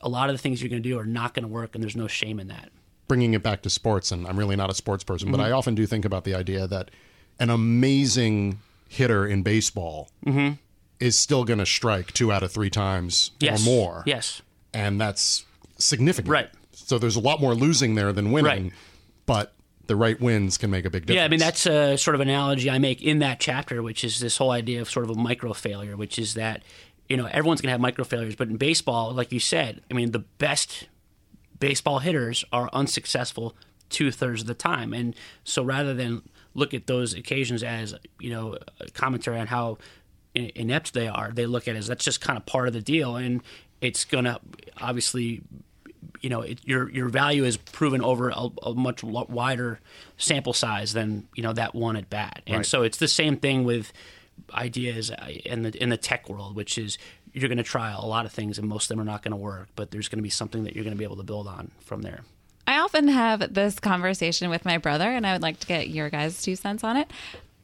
a 0.00 0.08
lot 0.08 0.30
of 0.30 0.34
the 0.34 0.38
things 0.42 0.62
you're 0.62 0.70
going 0.70 0.82
to 0.82 0.88
do 0.88 0.98
are 0.98 1.04
not 1.06 1.34
going 1.34 1.42
to 1.44 1.48
work, 1.52 1.74
and 1.74 1.82
there's 1.84 1.96
no 1.96 2.06
shame 2.06 2.40
in 2.40 2.48
that. 2.48 2.70
bringing 3.06 3.34
it 3.34 3.42
back 3.42 3.60
to 3.62 3.68
sports, 3.70 4.10
and 4.10 4.26
I'm 4.26 4.38
really 4.38 4.56
not 4.56 4.70
a 4.70 4.74
sports 4.74 5.04
person, 5.04 5.28
Mm-hmm. 5.28 5.36
but 5.36 5.44
I 5.44 5.50
often 5.52 5.74
do 5.74 5.84
think 5.86 6.06
about 6.06 6.24
the 6.24 6.34
idea 6.34 6.66
that 6.66 6.90
an 7.38 7.50
amazing 7.50 8.60
hitter 8.88 9.26
in 9.26 9.42
baseball 9.42 10.08
is 11.00 11.18
still 11.18 11.44
going 11.44 11.58
to 11.58 11.66
strike 11.66 12.12
two 12.12 12.32
out 12.32 12.42
of 12.42 12.50
three 12.50 12.70
times 12.70 13.30
Mm-hmm. 13.40 13.44
Yes. 13.44 13.60
or 13.62 13.64
more. 13.70 14.02
Yes. 14.06 14.42
And 14.72 14.98
that's 15.00 15.44
significant. 15.78 16.30
Right. 16.30 16.48
So 16.72 16.98
there's 16.98 17.16
a 17.16 17.20
lot 17.20 17.40
more 17.40 17.54
losing 17.54 17.94
there 17.94 18.12
than 18.12 18.32
winning, 18.32 18.64
Right. 18.64 18.72
but 19.26 19.52
the 19.86 19.96
right 19.96 20.20
wins 20.20 20.58
can 20.58 20.70
make 20.70 20.84
a 20.84 20.90
big 20.90 21.06
difference. 21.06 21.16
Yeah, 21.16 21.24
I 21.24 21.28
mean 21.28 21.40
that's 21.40 21.66
a 21.66 21.96
sort 21.96 22.14
of 22.14 22.20
analogy 22.20 22.70
I 22.70 22.78
make 22.78 23.02
in 23.02 23.18
that 23.20 23.40
chapter, 23.40 23.82
which 23.82 24.04
is 24.04 24.20
this 24.20 24.36
whole 24.36 24.50
idea 24.50 24.80
of 24.80 24.90
sort 24.90 25.04
of 25.04 25.10
a 25.10 25.20
micro 25.20 25.52
failure, 25.52 25.96
which 25.96 26.18
is 26.18 26.34
that 26.34 26.62
you 27.08 27.16
know 27.16 27.26
everyone's 27.26 27.60
going 27.60 27.68
to 27.68 27.72
have 27.72 27.80
micro 27.80 28.04
failures, 28.04 28.36
but 28.36 28.48
in 28.48 28.56
baseball, 28.56 29.12
like 29.12 29.32
you 29.32 29.40
said, 29.40 29.82
I 29.90 29.94
mean 29.94 30.12
the 30.12 30.20
best 30.20 30.88
baseball 31.58 32.00
hitters 32.00 32.44
are 32.52 32.70
unsuccessful 32.72 33.56
two 33.90 34.10
thirds 34.10 34.40
of 34.42 34.46
the 34.46 34.54
time, 34.54 34.92
and 34.92 35.14
so 35.44 35.62
rather 35.62 35.94
than 35.94 36.22
look 36.54 36.72
at 36.72 36.86
those 36.86 37.14
occasions 37.14 37.62
as 37.62 37.94
you 38.20 38.30
know 38.30 38.56
a 38.80 38.90
commentary 38.90 39.38
on 39.38 39.46
how 39.46 39.78
inept 40.34 40.94
they 40.94 41.08
are, 41.08 41.30
they 41.32 41.46
look 41.46 41.68
at 41.68 41.76
it 41.76 41.78
as 41.78 41.86
that's 41.86 42.04
just 42.04 42.20
kind 42.20 42.36
of 42.36 42.46
part 42.46 42.66
of 42.66 42.74
the 42.74 42.82
deal, 42.82 43.16
and 43.16 43.42
it's 43.80 44.04
going 44.04 44.24
to 44.24 44.40
obviously 44.80 45.42
you 46.24 46.30
know 46.30 46.40
it, 46.40 46.58
your 46.64 46.90
your 46.90 47.08
value 47.08 47.44
is 47.44 47.56
proven 47.56 48.00
over 48.02 48.30
a, 48.30 48.48
a 48.62 48.74
much 48.74 49.04
wider 49.04 49.78
sample 50.16 50.52
size 50.54 50.92
than 50.94 51.28
you 51.36 51.42
know 51.42 51.52
that 51.52 51.74
one 51.74 51.96
at 51.96 52.08
bat, 52.10 52.42
and 52.46 52.56
Right. 52.58 52.66
so 52.66 52.82
it's 52.82 52.98
the 52.98 53.08
same 53.08 53.36
thing 53.36 53.64
with 53.64 53.92
ideas 54.54 55.10
uh, 55.10 55.28
in 55.44 55.62
the 55.62 55.82
in 55.82 55.88
the 55.90 55.96
tech 55.96 56.28
world, 56.28 56.56
which 56.56 56.78
is 56.78 56.98
you're 57.32 57.48
going 57.48 57.58
to 57.58 57.64
try 57.64 57.90
a 57.92 58.00
lot 58.00 58.24
of 58.26 58.32
things 58.32 58.58
and 58.58 58.68
most 58.68 58.84
of 58.84 58.88
them 58.96 59.00
are 59.00 59.10
not 59.12 59.22
going 59.22 59.32
to 59.32 59.36
work, 59.36 59.68
but 59.76 59.90
there's 59.90 60.08
going 60.08 60.18
to 60.18 60.22
be 60.22 60.30
something 60.30 60.64
that 60.64 60.74
you're 60.74 60.84
going 60.84 60.94
to 60.94 60.98
be 60.98 61.04
able 61.04 61.16
to 61.16 61.24
build 61.24 61.46
on 61.48 61.70
from 61.80 62.02
there. 62.02 62.20
I 62.66 62.78
often 62.78 63.08
have 63.08 63.52
this 63.52 63.78
conversation 63.80 64.48
with 64.50 64.64
my 64.64 64.78
brother, 64.78 65.10
and 65.10 65.26
I 65.26 65.32
would 65.34 65.42
like 65.42 65.58
to 65.60 65.66
get 65.66 65.88
your 65.88 66.08
guys' 66.10 66.40
two 66.42 66.56
cents 66.56 66.82
on 66.84 66.96
it. 66.96 67.10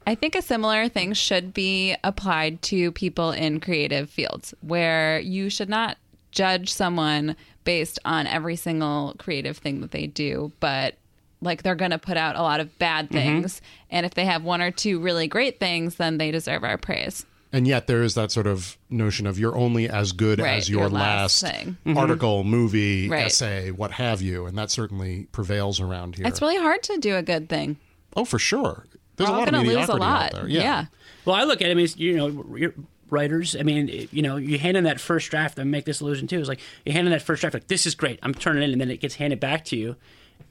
I 0.07 0.15
think 0.15 0.35
a 0.35 0.43
similar 0.43 0.89
thing 0.89 1.13
should 1.15 1.55
be 1.55 1.95
applied 2.05 2.61
to 2.63 2.91
people 2.93 3.31
in 3.31 3.61
creative 3.61 4.11
fields 4.11 4.53
where 4.61 5.21
you 5.21 5.49
should 5.51 5.69
not 5.69 5.97
judge 6.33 6.73
someone 6.73 7.37
based 7.65 7.99
on 8.05 8.27
every 8.27 8.57
single 8.57 9.15
creative 9.19 9.59
thing 9.59 9.81
that 9.81 9.91
they 9.91 10.07
do, 10.07 10.53
but 10.61 10.95
like 11.43 11.63
they're 11.63 11.75
going 11.75 11.91
to 11.91 11.99
put 11.99 12.17
out 12.17 12.37
a 12.37 12.43
lot 12.43 12.61
of 12.61 12.79
bad 12.79 13.07
mm-hmm. 13.07 13.15
things. 13.15 13.63
And 13.91 14.05
if 14.05 14.15
they 14.15 14.25
have 14.27 14.45
one 14.45 14.61
or 14.61 14.71
two 14.71 15.01
really 15.01 15.27
great 15.27 15.59
things, 15.59 15.97
then 15.97 16.19
they 16.19 16.31
deserve 16.31 16.65
our 16.65 16.77
praise. 16.79 17.25
And 17.53 17.67
yet 17.67 17.89
there 17.89 18.03
is 18.03 18.15
that 18.15 18.31
sort 18.31 18.47
of 18.47 18.79
notion 18.91 19.27
of 19.27 19.39
you're 19.39 19.57
only 19.57 19.89
as 19.89 20.13
good 20.13 20.39
Right, 20.39 20.59
as 20.59 20.71
your, 20.71 20.83
your 20.83 20.89
last 20.91 21.43
last, 21.43 21.55
thing. 21.57 21.77
Mm-hmm. 21.85 21.99
article, 21.99 22.45
movie, 22.45 23.09
Right. 23.09 23.27
essay, 23.27 23.71
what 23.73 23.91
have 23.93 24.23
you. 24.23 24.47
And 24.47 24.57
that 24.57 24.71
certainly 24.71 25.27
prevails 25.33 25.81
around 25.81 26.17
here. 26.17 26.27
It's 26.27 26.41
really 26.41 26.59
hard 26.59 26.83
to 26.85 26.99
do 26.99 27.17
a 27.17 27.23
good 27.23 27.49
thing. 27.49 27.77
oh, 28.15 28.25
for 28.25 28.39
sure. 28.39 28.87
There's 29.17 29.29
We're 29.29 29.37
a 29.37 29.39
lot 29.39 29.49
of 29.49 29.55
going 29.55 29.67
to 29.67 29.77
lose 29.79 29.89
a 29.89 29.97
lot. 29.97 30.27
out 30.27 30.33
there. 30.33 30.49
yeah. 30.49 30.87
Well, 31.25 31.37
I 31.37 31.45
look 31.45 31.61
at 31.61 31.69
it 31.69 31.77
as 31.77 31.97
you 31.97 32.17
know, 32.17 32.57
you're, 32.57 32.75
writers. 33.11 33.57
I 33.57 33.63
mean, 33.63 34.09
you 34.11 34.23
know, 34.23 34.37
you 34.37 34.59
hand 34.59 34.77
in 34.77 34.85
that 34.85 35.01
first 35.01 35.31
draft. 35.31 35.59
I 35.59 35.65
make 35.65 35.85
this 35.85 36.01
illusion 36.01 36.27
too. 36.27 36.39
It's 36.39 36.49
like 36.49 36.61
you 36.85 36.93
hand 36.93 37.07
in 37.07 37.13
that 37.13 37.23
first 37.23 37.41
draft, 37.41 37.55
like 37.55 37.69
this 37.69 37.87
is 37.87 37.95
great. 37.95 38.19
I'm 38.23 38.35
turning 38.35 38.63
it 38.63 38.67
in, 38.67 38.73
and 38.73 38.81
then 38.81 38.91
it 38.91 39.01
gets 39.01 39.17
handed 39.17 39.41
back 39.41 39.65
to 39.67 39.77
you, 39.77 39.97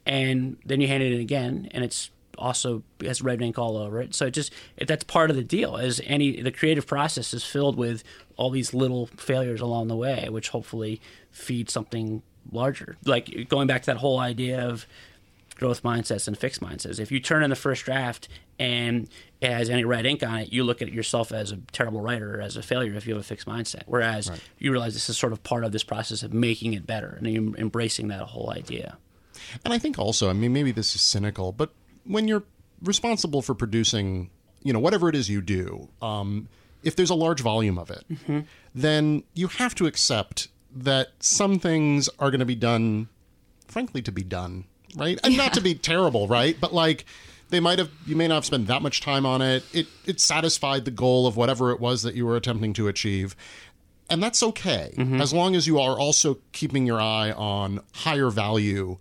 and 0.05 0.57
then 0.65 0.81
you 0.81 0.87
hand 0.87 1.03
it 1.03 1.13
in 1.13 1.21
again, 1.21 1.69
and 1.71 1.83
it's 1.83 2.11
also 2.37 2.83
has 3.01 3.21
red 3.21 3.41
ink 3.41 3.59
all 3.59 3.77
over 3.77 4.01
it. 4.01 4.15
So 4.15 4.25
it 4.27 4.31
just 4.31 4.53
it, 4.77 4.87
that's 4.87 5.03
part 5.03 5.29
of 5.29 5.35
the 5.35 5.43
deal. 5.43 5.77
Is 5.77 6.01
any 6.05 6.41
the 6.41 6.51
creative 6.51 6.87
process 6.87 7.33
is 7.33 7.43
filled 7.43 7.75
with 7.75 8.03
all 8.37 8.49
these 8.49 8.73
little 8.73 9.07
failures 9.17 9.61
along 9.61 9.87
the 9.87 9.95
way, 9.95 10.27
which 10.29 10.49
hopefully 10.49 11.01
feed 11.31 11.69
something 11.69 12.21
larger. 12.51 12.97
Like 13.05 13.47
going 13.49 13.67
back 13.67 13.83
to 13.83 13.85
that 13.87 13.97
whole 13.97 14.19
idea 14.19 14.67
of 14.67 14.87
growth 15.59 15.83
mindsets 15.83 16.27
and 16.27 16.37
fixed 16.37 16.61
mindsets. 16.61 16.99
If 16.99 17.11
you 17.11 17.19
turn 17.19 17.43
in 17.43 17.49
the 17.49 17.55
first 17.55 17.85
draft 17.85 18.27
and 18.57 19.07
it 19.41 19.51
has 19.51 19.69
any 19.69 19.83
red 19.83 20.05
ink 20.05 20.23
on 20.23 20.39
it, 20.39 20.53
you 20.53 20.63
look 20.63 20.81
at 20.81 20.91
yourself 20.91 21.31
as 21.31 21.51
a 21.51 21.57
terrible 21.71 22.01
writer 22.01 22.39
or 22.39 22.41
as 22.41 22.57
a 22.57 22.63
failure 22.63 22.95
if 22.95 23.05
you 23.05 23.13
have 23.13 23.21
a 23.21 23.25
fixed 23.25 23.47
mindset. 23.47 23.83
Whereas 23.85 24.31
you 24.57 24.71
realize 24.71 24.93
this 24.93 25.09
is 25.09 25.17
sort 25.17 25.33
of 25.33 25.43
part 25.43 25.63
of 25.63 25.71
this 25.71 25.83
process 25.83 26.23
of 26.23 26.33
making 26.33 26.73
it 26.73 26.87
better 26.87 27.17
and 27.21 27.55
embracing 27.57 28.07
that 28.07 28.21
whole 28.21 28.49
idea. 28.51 28.97
And 29.63 29.73
I 29.73 29.77
think 29.77 29.99
also, 29.99 30.29
I 30.29 30.33
mean, 30.33 30.53
maybe 30.53 30.71
this 30.71 30.95
is 30.95 31.01
cynical, 31.01 31.51
but 31.51 31.71
when 32.05 32.27
you're 32.27 32.43
responsible 32.81 33.41
for 33.41 33.53
producing, 33.53 34.29
you 34.63 34.73
know, 34.73 34.79
whatever 34.79 35.09
it 35.09 35.15
is 35.15 35.29
you 35.29 35.41
do, 35.41 35.89
um, 36.01 36.47
if 36.83 36.95
there's 36.95 37.09
a 37.09 37.15
large 37.15 37.41
volume 37.41 37.77
of 37.77 37.91
it, 37.91 38.05
then 38.73 39.23
you 39.33 39.47
have 39.47 39.75
to 39.75 39.85
accept 39.85 40.47
that 40.73 41.09
some 41.19 41.59
things 41.59 42.09
are 42.19 42.31
going 42.31 42.39
to 42.39 42.45
be 42.45 42.55
done, 42.55 43.09
frankly, 43.67 44.01
to 44.01 44.11
be 44.11 44.23
done, 44.23 44.65
right? 44.95 45.19
And 45.23 45.35
not 45.37 45.53
to 45.53 45.61
be 45.61 45.75
terrible, 45.75 46.27
right? 46.27 46.55
But 46.59 46.73
like, 46.73 47.05
they 47.49 47.59
might 47.59 47.79
have, 47.79 47.89
you 48.05 48.15
may 48.15 48.27
not 48.27 48.35
have 48.35 48.45
spent 48.45 48.67
that 48.67 48.81
much 48.81 49.01
time 49.01 49.25
on 49.25 49.41
it. 49.41 49.63
It 49.73 49.87
it 50.05 50.19
satisfied 50.19 50.85
the 50.85 50.91
goal 50.91 51.25
of 51.27 51.35
whatever 51.37 51.71
it 51.71 51.79
was 51.79 52.03
that 52.03 52.13
you 52.15 52.25
were 52.25 52.35
attempting 52.35 52.73
to 52.73 52.87
achieve. 52.87 53.35
And 54.11 54.21
that's 54.23 54.41
okay, 54.41 54.93
as 55.19 55.33
long 55.33 55.55
as 55.55 55.67
you 55.67 55.79
are 55.79 55.97
also 55.99 56.39
keeping 56.51 56.87
your 56.87 56.99
eye 56.99 57.31
on 57.31 57.81
higher 57.93 58.29
value 58.31 58.97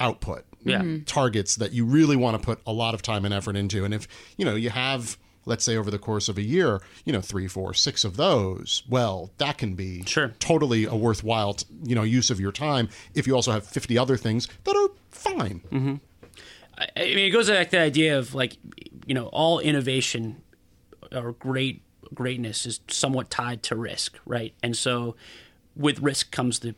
output 0.00 0.44
Yeah. 0.64 0.80
Mhm. 0.82 1.06
targets 1.06 1.54
that 1.56 1.72
you 1.72 1.84
really 1.84 2.16
want 2.16 2.36
to 2.40 2.44
put 2.44 2.58
a 2.66 2.72
lot 2.72 2.94
of 2.94 3.02
time 3.02 3.24
and 3.24 3.32
effort 3.32 3.56
into 3.56 3.84
and 3.84 3.94
if 3.94 4.08
you 4.36 4.44
know 4.44 4.56
you 4.56 4.70
have 4.70 5.16
let's 5.46 5.64
say 5.64 5.76
over 5.76 5.90
the 5.90 5.98
course 5.98 6.28
of 6.28 6.36
a 6.36 6.42
year 6.42 6.80
you 7.06 7.12
know 7.12 7.20
three 7.22 7.48
four 7.48 7.72
six 7.72 8.04
of 8.04 8.16
those 8.18 8.82
well 8.88 9.30
that 9.38 9.56
can 9.56 9.74
be 9.74 10.02
Sure. 10.04 10.34
totally 10.38 10.84
a 10.84 10.94
worthwhile 10.94 11.54
t- 11.54 11.64
you 11.84 11.94
know 11.94 12.02
use 12.02 12.28
of 12.30 12.38
your 12.38 12.52
time 12.52 12.88
if 13.14 13.26
you 13.26 13.34
also 13.34 13.52
have 13.52 13.66
50 13.66 13.96
other 13.96 14.16
things 14.18 14.48
that 14.64 14.76
are 14.76 14.90
fine 15.10 15.60
mm-hmm. 15.70 15.94
I 16.78 16.88
I 16.96 17.04
mean, 17.14 17.26
it 17.26 17.30
goes 17.30 17.48
back 17.48 17.70
to 17.70 17.76
the 17.76 17.82
idea 17.82 18.18
of 18.18 18.34
like, 18.34 18.58
you 19.06 19.14
know, 19.14 19.28
all 19.28 19.60
innovation 19.60 20.42
or 21.10 21.32
great 21.32 21.80
greatness 22.12 22.66
is 22.66 22.80
somewhat 22.88 23.30
tied 23.30 23.62
to 23.64 23.76
risk, 23.76 24.18
right? 24.26 24.52
And 24.62 24.76
so, 24.76 25.16
with 25.74 26.00
risk 26.00 26.30
comes 26.30 26.58
the 26.58 26.74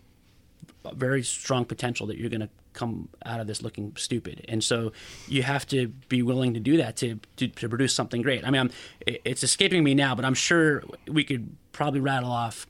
very 0.95 1.23
strong 1.23 1.65
potential 1.65 2.07
that 2.07 2.19
you're 2.19 2.31
going 2.31 2.41
to 2.41 2.49
come 2.73 3.09
out 3.25 3.41
of 3.41 3.47
this 3.47 3.63
looking 3.63 3.95
stupid. 3.97 4.45
And 4.49 4.63
so, 4.63 4.93
you 5.27 5.43
have 5.43 5.67
to 5.69 5.89
be 6.09 6.23
willing 6.23 6.55
to 6.55 6.61
do 6.61 6.77
that 6.79 6.97
to 6.97 7.19
to, 7.37 7.49
to 7.49 7.69
produce 7.69 7.95
something 7.95 8.23
great. 8.23 8.47
I 8.47 8.51
mean, 8.51 8.61
I'm, 8.61 8.71
it's 9.07 9.43
escaping 9.43 9.83
me 9.83 9.95
now, 9.95 10.15
but 10.15 10.25
I'm 10.25 10.35
sure 10.35 10.83
we 11.07 11.25
could 11.25 11.57
probably 11.73 12.01
rattle 12.01 12.31
off 12.31 12.67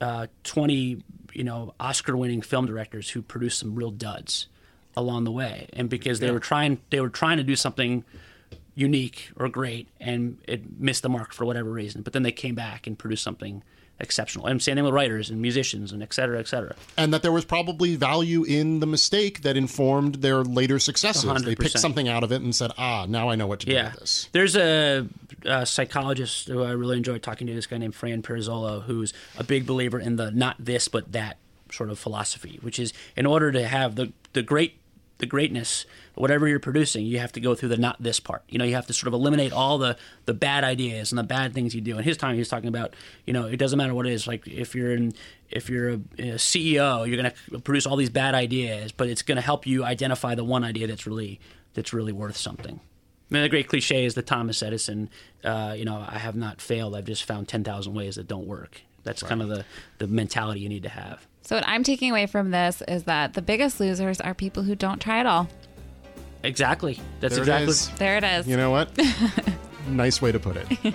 uh, 0.00 0.26
20, 0.44 1.02
you 1.32 1.44
know, 1.44 1.74
Oscar-winning 1.78 2.42
film 2.42 2.66
directors 2.66 3.10
who 3.10 3.22
produced 3.22 3.58
some 3.58 3.74
real 3.74 3.90
duds 3.90 4.48
along 4.96 5.24
the 5.24 5.30
way, 5.30 5.68
and 5.72 5.88
because 5.88 6.20
they 6.20 6.30
were 6.30 6.40
trying, 6.40 6.78
they 6.90 7.00
were 7.00 7.08
trying 7.08 7.38
to 7.38 7.44
do 7.44 7.56
something 7.56 8.04
unique 8.74 9.30
or 9.36 9.48
great, 9.48 9.88
and 10.00 10.38
it 10.48 10.80
missed 10.80 11.02
the 11.02 11.08
mark 11.08 11.32
for 11.32 11.44
whatever 11.44 11.70
reason. 11.70 12.02
But 12.02 12.12
then 12.12 12.22
they 12.22 12.32
came 12.32 12.54
back 12.54 12.86
and 12.86 12.98
produced 12.98 13.22
something 13.22 13.62
exceptional. 14.02 14.46
And 14.46 14.60
same 14.62 14.74
thing 14.74 14.84
with 14.84 14.92
writers 14.94 15.30
and 15.30 15.40
musicians 15.40 15.92
and 15.92 16.02
et 16.02 16.12
cetera, 16.12 16.38
et 16.38 16.48
cetera. 16.48 16.74
and 16.96 17.12
that 17.14 17.22
there 17.22 17.32
was 17.32 17.44
probably 17.44 17.96
value 17.96 18.42
in 18.44 18.80
the 18.80 18.86
mistake 18.86 19.42
that 19.42 19.56
informed 19.56 20.16
their 20.16 20.42
later 20.42 20.78
successes 20.78 21.24
they 21.44 21.54
picked 21.54 21.78
something 21.78 22.08
out 22.08 22.24
of 22.24 22.32
it 22.32 22.42
and 22.42 22.54
said 22.54 22.70
ah 22.78 23.06
now 23.08 23.28
i 23.30 23.34
know 23.34 23.46
what 23.46 23.60
to 23.60 23.66
do 23.66 23.72
Yeah, 23.72 23.90
with 23.92 24.00
this 24.00 24.28
there's 24.32 24.56
a, 24.56 25.06
a 25.44 25.64
psychologist 25.66 26.48
who 26.48 26.62
I 26.62 26.70
really 26.72 26.96
enjoy 26.96 27.18
talking 27.18 27.46
to. 27.46 27.54
This 27.54 27.66
guy 27.66 27.78
named 27.78 27.94
Fran 27.94 28.22
Pirozzolo, 28.22 28.82
who's 28.82 29.12
a 29.38 29.44
big 29.44 29.66
believer 29.66 29.98
in 29.98 30.16
the 30.16 30.30
not 30.30 30.56
this 30.58 30.88
but 30.88 31.12
that 31.12 31.38
sort 31.70 31.90
of 31.90 31.98
philosophy, 31.98 32.58
which 32.62 32.78
is 32.78 32.92
in 33.16 33.26
order 33.26 33.50
to 33.52 33.66
have 33.66 33.96
the 33.96 34.12
the 34.34 34.42
great 34.42 34.74
the 35.18 35.26
greatness, 35.26 35.86
whatever 36.14 36.46
you're 36.46 36.60
producing, 36.60 37.06
you 37.06 37.18
have 37.18 37.32
to 37.32 37.40
go 37.40 37.54
through 37.54 37.70
the 37.70 37.76
not 37.76 38.02
this 38.02 38.20
part. 38.20 38.42
You 38.48 38.58
know, 38.58 38.64
you 38.64 38.74
have 38.74 38.86
to 38.86 38.92
sort 38.92 39.08
of 39.08 39.14
eliminate 39.14 39.52
all 39.52 39.78
the 39.78 39.96
the 40.26 40.34
bad 40.34 40.64
ideas 40.64 41.12
and 41.12 41.18
the 41.18 41.24
bad 41.24 41.54
things 41.54 41.74
you 41.74 41.80
do. 41.80 41.96
In 41.98 42.04
his 42.04 42.16
time, 42.16 42.34
he 42.34 42.38
was 42.38 42.48
talking 42.48 42.68
about, 42.68 42.94
you 43.26 43.32
know, 43.32 43.46
it 43.46 43.56
doesn't 43.56 43.76
matter 43.76 43.94
what 43.94 44.06
it 44.06 44.12
is. 44.12 44.26
Like 44.26 44.46
if 44.46 44.74
you're 44.74 44.92
in, 44.92 45.12
if 45.50 45.68
you're 45.70 45.90
a, 45.90 45.94
a 46.18 46.34
CEO, 46.36 47.06
you're 47.06 47.20
going 47.20 47.32
to 47.50 47.58
produce 47.60 47.86
all 47.86 47.96
these 47.96 48.10
bad 48.10 48.34
ideas, 48.34 48.92
but 48.92 49.08
it's 49.08 49.22
going 49.22 49.36
to 49.36 49.42
help 49.42 49.66
you 49.66 49.84
identify 49.84 50.34
the 50.34 50.44
one 50.44 50.64
idea 50.64 50.86
that's 50.86 51.06
really 51.06 51.40
that's 51.74 51.92
really 51.92 52.12
worth 52.12 52.36
something. 52.36 52.80
I 53.30 53.34
mean, 53.34 53.44
the 53.44 53.48
great 53.48 53.66
cliche 53.66 54.04
is 54.04 54.12
the 54.12 54.20
Thomas 54.20 54.62
Edison, 54.62 55.08
uh, 55.42 55.74
you 55.74 55.86
know, 55.86 56.04
I 56.06 56.18
have 56.18 56.36
not 56.36 56.60
failed. 56.60 56.94
I've 56.94 57.06
just 57.06 57.24
found 57.24 57.48
10,000 57.48 57.94
ways 57.94 58.16
that 58.16 58.28
don't 58.28 58.46
work. 58.46 58.82
That's 59.04 59.22
kind 59.22 59.40
of 59.40 59.48
the, 59.48 59.64
the 59.96 60.06
mentality 60.06 60.60
you 60.60 60.68
need 60.68 60.82
to 60.82 60.90
have. 60.90 61.26
So 61.40 61.56
what 61.56 61.66
I'm 61.66 61.82
taking 61.82 62.10
away 62.10 62.26
from 62.26 62.50
this 62.50 62.82
is 62.86 63.04
that 63.04 63.32
the 63.32 63.40
biggest 63.40 63.80
losers 63.80 64.20
are 64.20 64.34
people 64.34 64.64
who 64.64 64.74
don't 64.74 65.00
try 65.00 65.18
at 65.18 65.26
all. 65.26 65.48
Exactly. 66.44 66.98
That's 67.20 67.34
There 67.34 67.42
exactly. 67.42 67.70
is. 67.70 67.88
There 67.90 68.16
it 68.16 68.24
is. 68.24 68.46
you 68.48 68.56
know 68.56 68.70
what 68.70 68.90
nice 69.88 70.20
way 70.22 70.32
to 70.32 70.38
put 70.40 70.56
it 70.56 70.94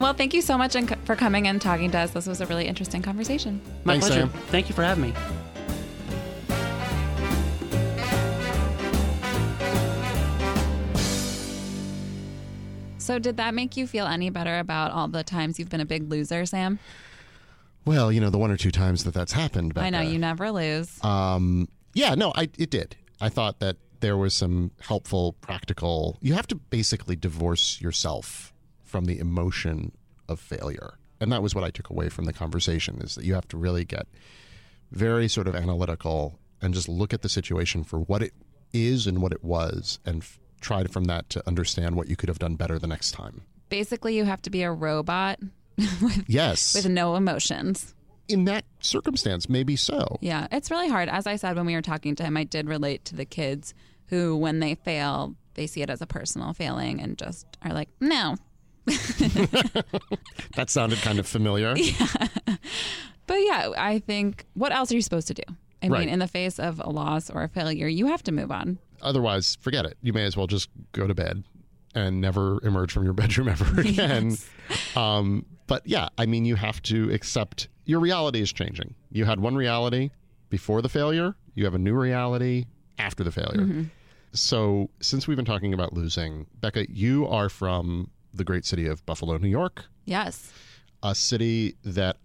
Well, 0.00 0.14
thank 0.14 0.32
you 0.32 0.42
so 0.42 0.56
much 0.56 0.76
for 1.04 1.16
coming 1.16 1.48
and 1.48 1.60
talking 1.60 1.90
to 1.90 1.98
us. 1.98 2.12
This 2.12 2.28
was 2.28 2.40
a 2.40 2.46
really 2.46 2.68
interesting 2.68 3.02
conversation. 3.02 3.60
My 3.82 3.94
Thanks, 3.94 4.06
pleasure. 4.06 4.20
Sam. 4.30 4.42
Thank 4.46 4.68
you 4.68 4.74
for 4.76 4.84
having 4.84 5.02
me. 5.02 5.14
So, 12.98 13.18
did 13.18 13.38
that 13.38 13.54
make 13.54 13.76
you 13.76 13.86
feel 13.86 14.06
any 14.06 14.28
better 14.28 14.58
about 14.58 14.90
all 14.92 15.08
the 15.08 15.24
times 15.24 15.58
you've 15.58 15.70
been 15.70 15.80
a 15.80 15.86
big 15.86 16.10
loser, 16.10 16.44
Sam? 16.46 16.78
well 17.84 18.12
you 18.12 18.20
know 18.20 18.28
the 18.28 18.36
one 18.36 18.50
or 18.50 18.56
two 18.58 18.70
times 18.70 19.04
that 19.04 19.14
that's 19.14 19.32
happened 19.32 19.72
I 19.74 19.88
know 19.88 20.02
you 20.02 20.18
never 20.18 20.50
lose. 20.50 21.02
Um, 21.02 21.68
yeah, 21.94 22.14
no, 22.14 22.32
I 22.36 22.50
it 22.58 22.68
did. 22.70 22.96
I 23.18 23.30
thought 23.30 23.60
that 23.60 23.76
there 24.00 24.16
was 24.16 24.34
some 24.34 24.70
helpful, 24.80 25.34
practical. 25.40 26.18
You 26.20 26.34
have 26.34 26.46
to 26.48 26.56
basically 26.56 27.16
divorce 27.16 27.80
yourself 27.80 28.52
from 28.84 29.04
the 29.06 29.18
emotion 29.18 29.92
of 30.28 30.40
failure, 30.40 30.94
and 31.20 31.30
that 31.32 31.42
was 31.42 31.54
what 31.54 31.64
I 31.64 31.70
took 31.70 31.90
away 31.90 32.08
from 32.08 32.24
the 32.24 32.32
conversation: 32.32 33.00
is 33.02 33.14
that 33.14 33.24
you 33.24 33.34
have 33.34 33.48
to 33.48 33.56
really 33.56 33.84
get 33.84 34.06
very 34.90 35.28
sort 35.28 35.48
of 35.48 35.54
analytical 35.54 36.38
and 36.60 36.74
just 36.74 36.88
look 36.88 37.12
at 37.12 37.22
the 37.22 37.28
situation 37.28 37.84
for 37.84 38.00
what 38.00 38.22
it 38.22 38.32
is 38.72 39.06
and 39.06 39.22
what 39.22 39.32
it 39.32 39.44
was, 39.44 39.98
and 40.04 40.22
f- 40.22 40.38
try 40.60 40.84
from 40.84 41.04
that 41.04 41.28
to 41.30 41.46
understand 41.46 41.94
what 41.96 42.08
you 42.08 42.16
could 42.16 42.28
have 42.28 42.38
done 42.38 42.56
better 42.56 42.78
the 42.78 42.86
next 42.86 43.12
time. 43.12 43.42
Basically, 43.68 44.16
you 44.16 44.24
have 44.24 44.42
to 44.42 44.50
be 44.50 44.62
a 44.62 44.72
robot 44.72 45.38
Yes, 46.26 46.74
with 46.74 46.88
no 46.88 47.14
emotions. 47.16 47.94
In 48.28 48.44
that 48.44 48.64
circumstance, 48.80 49.48
maybe 49.48 49.74
so. 49.76 50.18
Yeah, 50.20 50.46
it's 50.52 50.70
really 50.70 50.88
hard. 50.88 51.08
As 51.08 51.26
I 51.26 51.36
said 51.36 51.56
when 51.56 51.66
we 51.66 51.74
were 51.74 51.82
talking 51.82 52.14
to 52.16 52.22
him, 52.24 52.36
I 52.36 52.44
did 52.44 52.68
relate 52.68 53.04
to 53.06 53.16
the 53.16 53.24
kids 53.24 53.74
who, 54.06 54.36
when 54.36 54.60
they 54.60 54.74
fail, 54.74 55.34
they 55.54 55.66
see 55.66 55.82
it 55.82 55.90
as 55.90 56.00
a 56.02 56.06
personal 56.06 56.52
failing 56.52 57.00
and 57.00 57.16
just 57.18 57.46
are 57.62 57.72
like, 57.72 57.88
no. 58.00 58.36
That 60.56 60.70
sounded 60.70 60.98
kind 61.00 61.18
of 61.18 61.26
familiar. 61.26 61.74
Yeah. 61.76 62.06
But 63.26 63.36
yeah, 63.36 63.70
I 63.76 63.98
think 64.00 64.46
what 64.54 64.72
else 64.72 64.90
are 64.90 64.94
you 64.94 65.02
supposed 65.02 65.28
to 65.28 65.34
do? 65.34 65.42
I 65.82 65.88
Right. 65.88 66.00
mean, 66.00 66.08
in 66.08 66.18
the 66.18 66.26
face 66.26 66.58
of 66.58 66.80
a 66.82 66.88
loss 66.90 67.30
or 67.30 67.42
a 67.44 67.48
failure, 67.48 67.86
you 67.86 68.06
have 68.06 68.22
to 68.24 68.32
move 68.32 68.50
on. 68.50 68.78
otherwise 69.00 69.56
forget 69.60 69.84
it 69.84 69.96
you 70.02 70.12
may 70.12 70.24
as 70.24 70.36
well 70.36 70.48
just 70.48 70.68
go 70.90 71.06
to 71.06 71.14
bed 71.14 71.44
and 71.94 72.20
never 72.20 72.58
emerge 72.64 72.90
from 72.92 73.04
your 73.04 73.12
bedroom 73.12 73.46
ever 73.54 73.80
again 73.80 74.36
um, 74.96 75.46
but 75.68 75.86
yeah 75.86 76.08
i 76.18 76.26
mean 76.26 76.44
you 76.44 76.56
have 76.56 76.82
to 76.82 77.08
accept 77.12 77.68
your 77.88 78.00
reality 78.00 78.40
is 78.40 78.52
changing. 78.52 78.94
You 79.10 79.24
had 79.24 79.40
one 79.40 79.56
reality 79.56 80.10
before 80.50 80.82
the 80.82 80.90
failure. 80.90 81.34
You 81.54 81.64
have 81.64 81.74
a 81.74 81.78
new 81.78 81.94
reality 81.94 82.66
after 82.98 83.24
the 83.24 83.32
failure. 83.32 83.62
Mm-hmm. 83.62 83.82
So 84.32 84.90
since 85.00 85.26
we've 85.26 85.38
been 85.38 85.46
talking 85.46 85.72
about 85.72 85.94
losing 85.94 86.46
becca 86.60 86.86
you 86.90 87.26
are 87.26 87.48
from 87.48 88.10
the 88.34 88.44
great 88.44 88.66
city 88.66 88.86
of 88.86 89.04
buffalo 89.06 89.38
new 89.38 89.48
york. 89.48 89.86
Yes. 90.04 90.52
a 91.02 91.14
city 91.14 91.76
that 91.82 92.18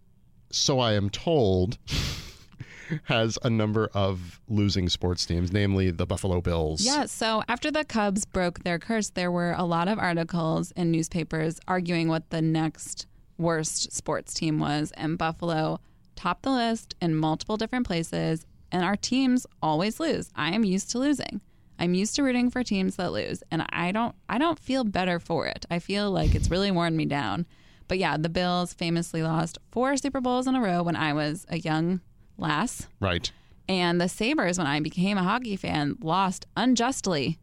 so 0.51 0.79
i 0.79 0.93
am 0.93 1.09
told 1.09 1.77
has 3.05 3.39
a 3.43 3.49
number 3.49 3.89
of 3.93 4.41
losing 4.49 4.89
sports 4.89 5.25
teams 5.25 5.53
namely 5.53 5.91
the 5.91 6.05
buffalo 6.05 6.41
bills. 6.41 6.81
Yeah. 6.81 7.05
So 7.05 7.41
after 7.47 7.71
the 7.71 7.85
Cubs 7.85 8.25
broke 8.25 8.63
their 8.63 8.79
curse, 8.79 9.09
there 9.11 9.31
were 9.31 9.53
a 9.57 9.63
lot 9.63 9.87
of 9.87 9.97
articles 9.97 10.71
in 10.71 10.91
newspapers 10.91 11.59
arguing 11.69 12.09
what 12.09 12.29
the 12.31 12.41
next 12.41 13.07
worst 13.37 13.91
sports 13.91 14.33
team 14.33 14.59
was. 14.59 14.91
And 14.95 15.17
Buffalo 15.17 15.79
topped 16.15 16.43
the 16.43 16.51
list 16.51 16.95
in 17.01 17.15
multiple 17.15 17.57
different 17.57 17.87
places. 17.87 18.45
And 18.71 18.83
our 18.83 18.95
teams 18.95 19.45
always 19.61 19.99
lose. 19.99 20.31
I 20.35 20.51
am 20.51 20.63
used 20.63 20.89
to 20.91 20.99
losing. 20.99 21.41
I'm 21.79 21.93
used 21.93 22.15
to 22.15 22.23
rooting 22.23 22.49
for 22.49 22.63
teams 22.63 22.95
that 22.95 23.11
lose, 23.11 23.43
and 23.51 23.65
I 23.69 23.91
don't. 23.91 24.15
I 24.29 24.37
don't 24.37 24.59
feel 24.59 24.83
better 24.83 25.19
for 25.19 25.47
it. 25.47 25.65
I 25.69 25.79
feel 25.79 26.11
like 26.11 26.35
it's 26.35 26.51
really 26.51 26.71
worn 26.71 26.95
me 26.95 27.05
down. 27.05 27.45
But 27.87 27.97
yeah, 27.97 28.15
the 28.17 28.29
Bills 28.29 28.73
famously 28.73 29.23
lost 29.23 29.57
four 29.71 29.97
Super 29.97 30.21
Bowls 30.21 30.47
in 30.47 30.55
a 30.55 30.61
row 30.61 30.83
when 30.83 30.95
I 30.95 31.13
was 31.13 31.45
a 31.49 31.57
young 31.57 32.01
lass. 32.37 32.87
Right. 32.99 33.31
And 33.67 33.99
the 33.99 34.09
Sabres, 34.09 34.57
when 34.57 34.67
I 34.67 34.79
became 34.79 35.17
a 35.17 35.23
hockey 35.23 35.55
fan, 35.55 35.97
lost 36.01 36.45
unjustly 36.55 37.39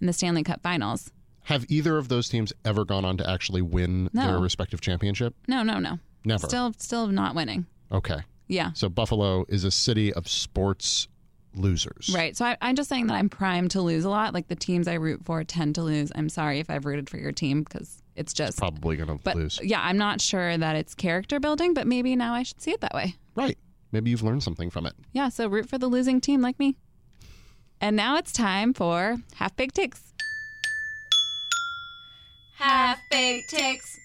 in 0.00 0.06
the 0.06 0.12
Stanley 0.12 0.42
Cup 0.42 0.62
finals. 0.62 1.10
Have 1.44 1.64
either 1.68 1.96
of 1.98 2.08
those 2.08 2.28
teams 2.28 2.52
ever 2.64 2.84
gone 2.84 3.04
on 3.04 3.16
to 3.18 3.28
actually 3.30 3.62
win 3.62 4.08
No. 4.12 4.26
their 4.26 4.38
respective 4.38 4.80
championship? 4.80 5.34
No, 5.48 5.62
no, 5.62 5.78
no. 5.78 5.98
Never. 6.24 6.46
Still, 6.46 6.72
still 6.78 7.06
not 7.08 7.34
winning. 7.34 7.66
Okay. 7.92 8.18
Yeah. 8.48 8.72
So 8.74 8.88
Buffalo 8.88 9.44
is 9.48 9.64
a 9.64 9.70
city 9.70 10.12
of 10.12 10.26
sports 10.28 11.06
losers. 11.54 12.10
Right. 12.14 12.36
So 12.36 12.44
I, 12.46 12.56
I'm 12.60 12.74
just 12.76 12.88
saying 12.88 13.06
that 13.08 13.14
I'm 13.14 13.28
primed 13.28 13.70
to 13.72 13.80
lose 13.82 14.04
a 14.04 14.08
lot. 14.10 14.34
Like 14.34 14.48
the 14.48 14.56
teams 14.56 14.88
I 14.88 14.94
root 14.94 15.20
for 15.24 15.44
tend 15.44 15.74
to 15.76 15.82
lose. 15.82 16.10
I'm 16.14 16.28
sorry 16.28 16.60
if 16.60 16.70
I've 16.70 16.84
rooted 16.86 17.08
for 17.10 17.16
your 17.18 17.32
team 17.32 17.62
because 17.62 18.02
it's 18.16 18.32
just. 18.32 18.58
Probably 18.58 18.96
going 18.96 19.18
to 19.18 19.34
lose. 19.36 19.60
yeah, 19.62 19.80
I'm 19.82 19.98
not 19.98 20.20
sure 20.20 20.56
that 20.56 20.76
it's 20.76 20.94
character 20.94 21.38
building, 21.40 21.74
but 21.74 21.86
maybe 21.86 22.16
now 22.16 22.34
I 22.34 22.42
should 22.42 22.60
see 22.60 22.70
it 22.72 22.80
that 22.80 22.94
way. 22.94 23.14
Right. 23.36 23.58
Maybe 23.92 24.10
you've 24.10 24.22
learned 24.22 24.42
something 24.42 24.70
from 24.70 24.86
it. 24.86 24.94
Yeah. 25.12 25.28
So 25.28 25.46
root 25.48 25.68
for 25.68 25.78
the 25.78 25.86
losing 25.88 26.20
team 26.20 26.40
like 26.40 26.58
me. 26.58 26.76
And 27.80 27.96
now 27.96 28.16
it's 28.16 28.32
time 28.32 28.72
for 28.72 29.16
half 29.34 29.54
baked 29.56 29.74
takes. 29.76 30.02
Half 32.64 32.98
baked 33.10 33.50
takes. 33.50 34.00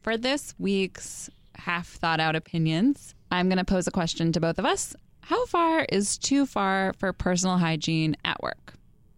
For 0.00 0.16
this 0.16 0.54
week's 0.58 1.28
half 1.56 1.86
thought 1.88 2.20
out 2.20 2.36
opinions, 2.36 3.14
I'm 3.30 3.50
going 3.50 3.58
to 3.58 3.66
pose 3.66 3.86
a 3.86 3.90
question 3.90 4.32
to 4.32 4.40
both 4.40 4.58
of 4.58 4.64
us. 4.64 4.96
How 5.20 5.44
far 5.44 5.84
is 5.90 6.16
too 6.16 6.46
far 6.46 6.94
for 6.94 7.12
personal 7.12 7.58
hygiene 7.58 8.16
at 8.24 8.42
work? 8.42 8.72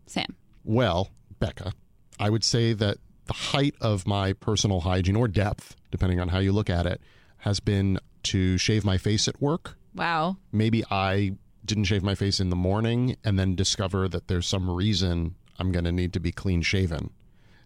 Sam. 0.07 0.35
Well, 0.65 1.11
Becca, 1.39 1.73
I 2.19 2.31
would 2.31 2.43
say 2.43 2.73
that 2.73 2.97
the 3.27 3.33
height 3.33 3.77
of 3.81 4.09
my 4.09 4.33
personal 4.33 4.81
hygiene 4.81 5.15
or 5.15 5.29
depth, 5.29 5.77
depending 5.93 6.19
on 6.19 6.27
how 6.27 6.41
you 6.41 6.51
look 6.51 6.69
at 6.69 6.85
it, 6.85 7.01
has 7.39 7.61
been 7.61 8.01
to 8.25 8.59
shave 8.59 8.85
my 8.85 8.99
face 8.99 9.29
at 9.29 9.41
work. 9.41 9.79
Wow. 9.95 10.37
Maybe 10.51 10.83
I 10.91 11.37
didn't 11.65 11.85
shave 11.85 12.03
my 12.03 12.17
face 12.17 12.41
in 12.41 12.51
the 12.51 12.57
morning 12.57 13.15
and 13.23 13.39
then 13.39 13.55
discover 13.55 14.09
that 14.09 14.27
there's 14.27 14.49
some 14.49 14.69
reason 14.69 15.37
I'm 15.61 15.71
going 15.71 15.85
to 15.85 15.93
need 15.93 16.13
to 16.15 16.21
be 16.21 16.33
clean 16.33 16.63
shaven. 16.63 17.11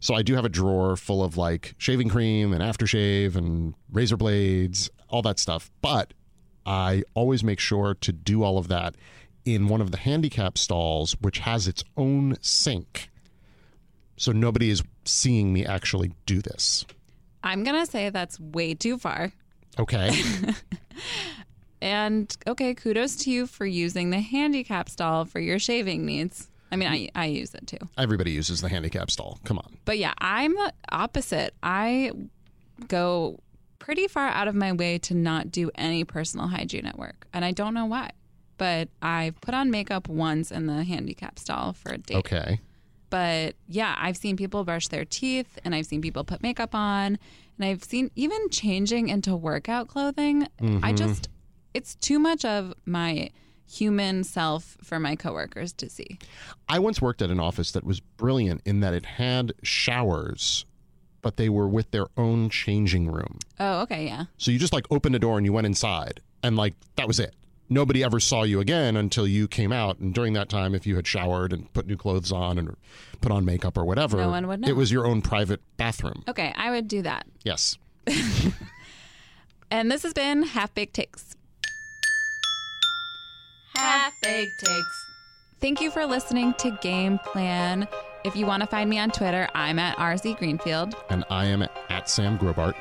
So 0.04 0.12
I 0.12 0.20
do 0.20 0.34
have 0.34 0.44
a 0.44 0.50
drawer 0.50 0.96
full 0.96 1.24
of 1.24 1.38
like 1.38 1.74
shaving 1.78 2.10
cream 2.10 2.52
and 2.52 2.62
aftershave 2.62 3.36
and 3.36 3.72
razor 3.90 4.18
blades, 4.18 4.90
all 5.08 5.22
that 5.22 5.38
stuff. 5.38 5.70
But 5.80 6.12
I 6.66 7.04
always 7.14 7.42
make 7.42 7.58
sure 7.58 7.94
to 7.94 8.12
do 8.12 8.42
all 8.42 8.58
of 8.58 8.68
that 8.68 8.96
in 9.46 9.66
one 9.66 9.80
of 9.80 9.92
the 9.92 9.96
handicap 9.96 10.58
stalls, 10.58 11.16
which 11.22 11.38
has 11.38 11.66
its 11.66 11.82
own 11.96 12.36
sink. 12.42 13.08
So 14.18 14.30
nobody 14.30 14.68
is 14.68 14.82
seeing 15.06 15.54
me 15.54 15.64
actually 15.64 16.12
do 16.26 16.42
this. 16.42 16.84
I'm 17.42 17.64
going 17.64 17.82
to 17.82 17.90
say 17.90 18.10
that's 18.10 18.38
way 18.38 18.74
too 18.74 18.98
far. 18.98 19.32
Okay. 19.78 20.10
And 21.84 22.34
okay, 22.46 22.72
kudos 22.72 23.16
to 23.16 23.30
you 23.30 23.46
for 23.46 23.66
using 23.66 24.08
the 24.08 24.20
handicap 24.20 24.88
stall 24.88 25.26
for 25.26 25.38
your 25.38 25.58
shaving 25.58 26.06
needs. 26.06 26.48
I 26.72 26.76
mean, 26.76 26.88
I, 26.88 27.08
I 27.14 27.26
use 27.26 27.54
it 27.54 27.66
too. 27.66 27.78
Everybody 27.96 28.32
uses 28.32 28.60
the 28.60 28.68
handicap 28.68 29.10
stall. 29.10 29.38
Come 29.44 29.58
on. 29.58 29.78
But 29.84 29.98
yeah, 29.98 30.14
I'm 30.18 30.54
the 30.54 30.72
opposite. 30.90 31.54
I 31.62 32.10
go 32.88 33.38
pretty 33.78 34.08
far 34.08 34.28
out 34.28 34.48
of 34.48 34.54
my 34.54 34.72
way 34.72 34.98
to 34.98 35.14
not 35.14 35.50
do 35.50 35.70
any 35.74 36.04
personal 36.04 36.48
hygiene 36.48 36.86
at 36.86 36.98
work. 36.98 37.26
And 37.32 37.44
I 37.44 37.52
don't 37.52 37.74
know 37.74 37.86
why. 37.86 38.10
But 38.56 38.88
I've 39.02 39.40
put 39.40 39.54
on 39.54 39.70
makeup 39.70 40.08
once 40.08 40.50
in 40.50 40.66
the 40.66 40.84
handicap 40.84 41.38
stall 41.38 41.74
for 41.74 41.92
a 41.92 41.98
date. 41.98 42.16
Okay. 42.16 42.60
But 43.10 43.54
yeah, 43.68 43.94
I've 43.98 44.16
seen 44.16 44.36
people 44.36 44.64
brush 44.64 44.88
their 44.88 45.04
teeth 45.04 45.58
and 45.64 45.74
I've 45.74 45.86
seen 45.86 46.00
people 46.00 46.24
put 46.24 46.42
makeup 46.42 46.74
on 46.74 47.18
and 47.58 47.64
I've 47.64 47.84
seen 47.84 48.10
even 48.16 48.48
changing 48.50 49.08
into 49.08 49.36
workout 49.36 49.86
clothing. 49.86 50.44
I 50.44 50.64
mm-hmm. 50.64 50.94
just, 50.96 51.28
it's 51.74 51.94
too 51.96 52.18
much 52.18 52.44
of 52.44 52.74
my 52.86 53.30
human 53.70 54.24
self 54.24 54.76
for 54.82 54.98
my 55.00 55.16
coworkers 55.16 55.72
to 55.74 55.88
see. 55.88 56.18
I 56.68 56.78
once 56.78 57.00
worked 57.02 57.22
at 57.22 57.30
an 57.30 57.40
office 57.40 57.72
that 57.72 57.84
was 57.84 58.00
brilliant 58.00 58.62
in 58.64 58.80
that 58.80 58.94
it 58.94 59.04
had 59.06 59.52
showers, 59.62 60.64
but 61.22 61.36
they 61.36 61.48
were 61.48 61.68
with 61.68 61.90
their 61.90 62.06
own 62.16 62.50
changing 62.50 63.10
room. 63.10 63.38
Oh, 63.58 63.80
okay, 63.82 64.06
yeah. 64.06 64.24
So 64.38 64.50
you 64.50 64.58
just 64.58 64.72
like 64.72 64.86
opened 64.90 65.14
a 65.14 65.18
door 65.18 65.36
and 65.38 65.46
you 65.46 65.52
went 65.52 65.66
inside, 65.66 66.20
and 66.42 66.56
like 66.56 66.74
that 66.96 67.06
was 67.08 67.18
it. 67.18 67.34
Nobody 67.70 68.04
ever 68.04 68.20
saw 68.20 68.42
you 68.42 68.60
again 68.60 68.94
until 68.94 69.26
you 69.26 69.48
came 69.48 69.72
out. 69.72 69.98
And 69.98 70.12
during 70.12 70.34
that 70.34 70.50
time, 70.50 70.74
if 70.74 70.86
you 70.86 70.96
had 70.96 71.06
showered 71.06 71.50
and 71.50 71.72
put 71.72 71.86
new 71.86 71.96
clothes 71.96 72.30
on 72.30 72.58
and 72.58 72.76
put 73.22 73.32
on 73.32 73.46
makeup 73.46 73.78
or 73.78 73.86
whatever, 73.86 74.18
No 74.18 74.28
one 74.28 74.46
would 74.48 74.60
know. 74.60 74.68
it 74.68 74.76
was 74.76 74.92
your 74.92 75.06
own 75.06 75.22
private 75.22 75.60
bathroom. 75.78 76.22
Okay, 76.28 76.52
I 76.56 76.70
would 76.70 76.88
do 76.88 77.00
that. 77.02 77.26
Yes. 77.42 77.78
And 79.70 79.90
this 79.90 80.02
has 80.04 80.12
been 80.12 80.42
Half 80.44 80.74
Baked 80.74 80.94
Takes. 80.94 81.34
Half 83.76 84.12
baked 84.22 84.60
takes. 84.64 85.06
Thank 85.60 85.80
you 85.80 85.90
for 85.90 86.04
listening 86.06 86.54
to 86.58 86.70
Game 86.82 87.18
Plan. 87.18 87.88
If 88.24 88.36
you 88.36 88.46
want 88.46 88.62
to 88.62 88.66
find 88.66 88.88
me 88.88 88.98
on 88.98 89.10
Twitter, 89.10 89.48
I'm 89.54 89.78
at 89.78 89.96
RZ 89.96 90.38
Greenfield. 90.38 90.94
And 91.10 91.24
I 91.30 91.46
am 91.46 91.66
at 91.90 92.08
Sam 92.08 92.38
Grobart, 92.38 92.74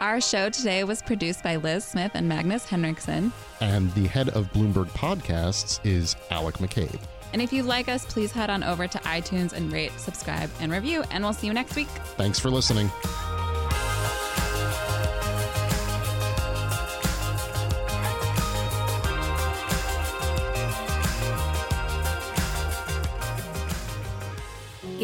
Our 0.00 0.20
show 0.20 0.50
today 0.50 0.84
was 0.84 1.02
produced 1.02 1.42
by 1.42 1.56
Liz 1.56 1.84
Smith 1.84 2.12
and 2.14 2.28
Magnus 2.28 2.64
Henriksson. 2.66 3.32
and 3.60 3.92
the 3.94 4.06
head 4.06 4.28
of 4.30 4.52
Bloomberg 4.52 4.86
Podcasts 4.90 5.80
is 5.84 6.14
Alec 6.30 6.56
McCabe. 6.56 7.00
And 7.32 7.42
if 7.42 7.52
you 7.52 7.62
like 7.64 7.88
us, 7.88 8.04
please 8.06 8.30
head 8.32 8.50
on 8.50 8.62
over 8.62 8.86
to 8.86 8.98
iTunes 9.00 9.52
and 9.52 9.72
rate, 9.72 9.92
subscribe, 9.98 10.48
and 10.60 10.70
review. 10.72 11.02
And 11.10 11.24
we'll 11.24 11.32
see 11.32 11.46
you 11.48 11.52
next 11.52 11.74
week. 11.76 11.88
Thanks 12.16 12.38
for 12.38 12.50
listening. 12.50 12.90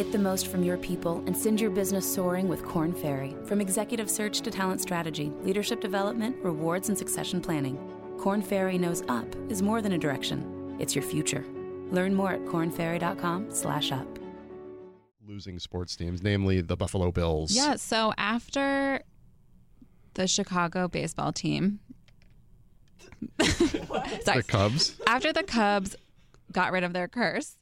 Get 0.02 0.10
the 0.10 0.18
most 0.18 0.48
from 0.48 0.64
your 0.64 0.78
people 0.78 1.22
and 1.28 1.36
send 1.36 1.60
your 1.60 1.70
business 1.70 2.12
soaring 2.12 2.48
with 2.48 2.64
Korn 2.64 2.92
Ferry. 2.92 3.36
From 3.44 3.60
executive 3.60 4.10
search 4.10 4.40
to 4.40 4.50
talent 4.50 4.80
strategy, 4.80 5.30
leadership 5.44 5.80
development, 5.80 6.34
rewards, 6.42 6.88
and 6.88 6.98
succession 6.98 7.40
planning, 7.40 7.78
Korn 8.18 8.42
Ferry 8.42 8.78
knows 8.78 9.04
up 9.08 9.26
is 9.48 9.62
more 9.62 9.80
than 9.80 9.92
a 9.92 9.98
direction, 9.98 10.74
it's 10.80 10.96
your 10.96 11.04
future. 11.04 11.44
Learn 11.92 12.16
more 12.16 12.32
at 12.32 12.40
kornferry.com/up. 12.46 14.18
Losing 15.24 15.60
sports 15.60 15.94
teams, 15.94 16.20
namely 16.20 16.62
the 16.62 16.76
Buffalo 16.76 17.12
Bills. 17.12 17.54
Yeah. 17.54 17.76
So 17.76 18.12
after 18.18 19.02
the 20.14 20.26
Chicago 20.26 20.88
baseball 20.88 21.32
team, 21.32 21.78
sorry, 23.40 23.78
The 24.24 24.44
Cubs. 24.48 25.00
after 25.06 25.32
the 25.32 25.44
Cubs 25.44 25.94
got 26.50 26.72
rid 26.72 26.82
of 26.82 26.92
their 26.92 27.06
curse, 27.06 27.56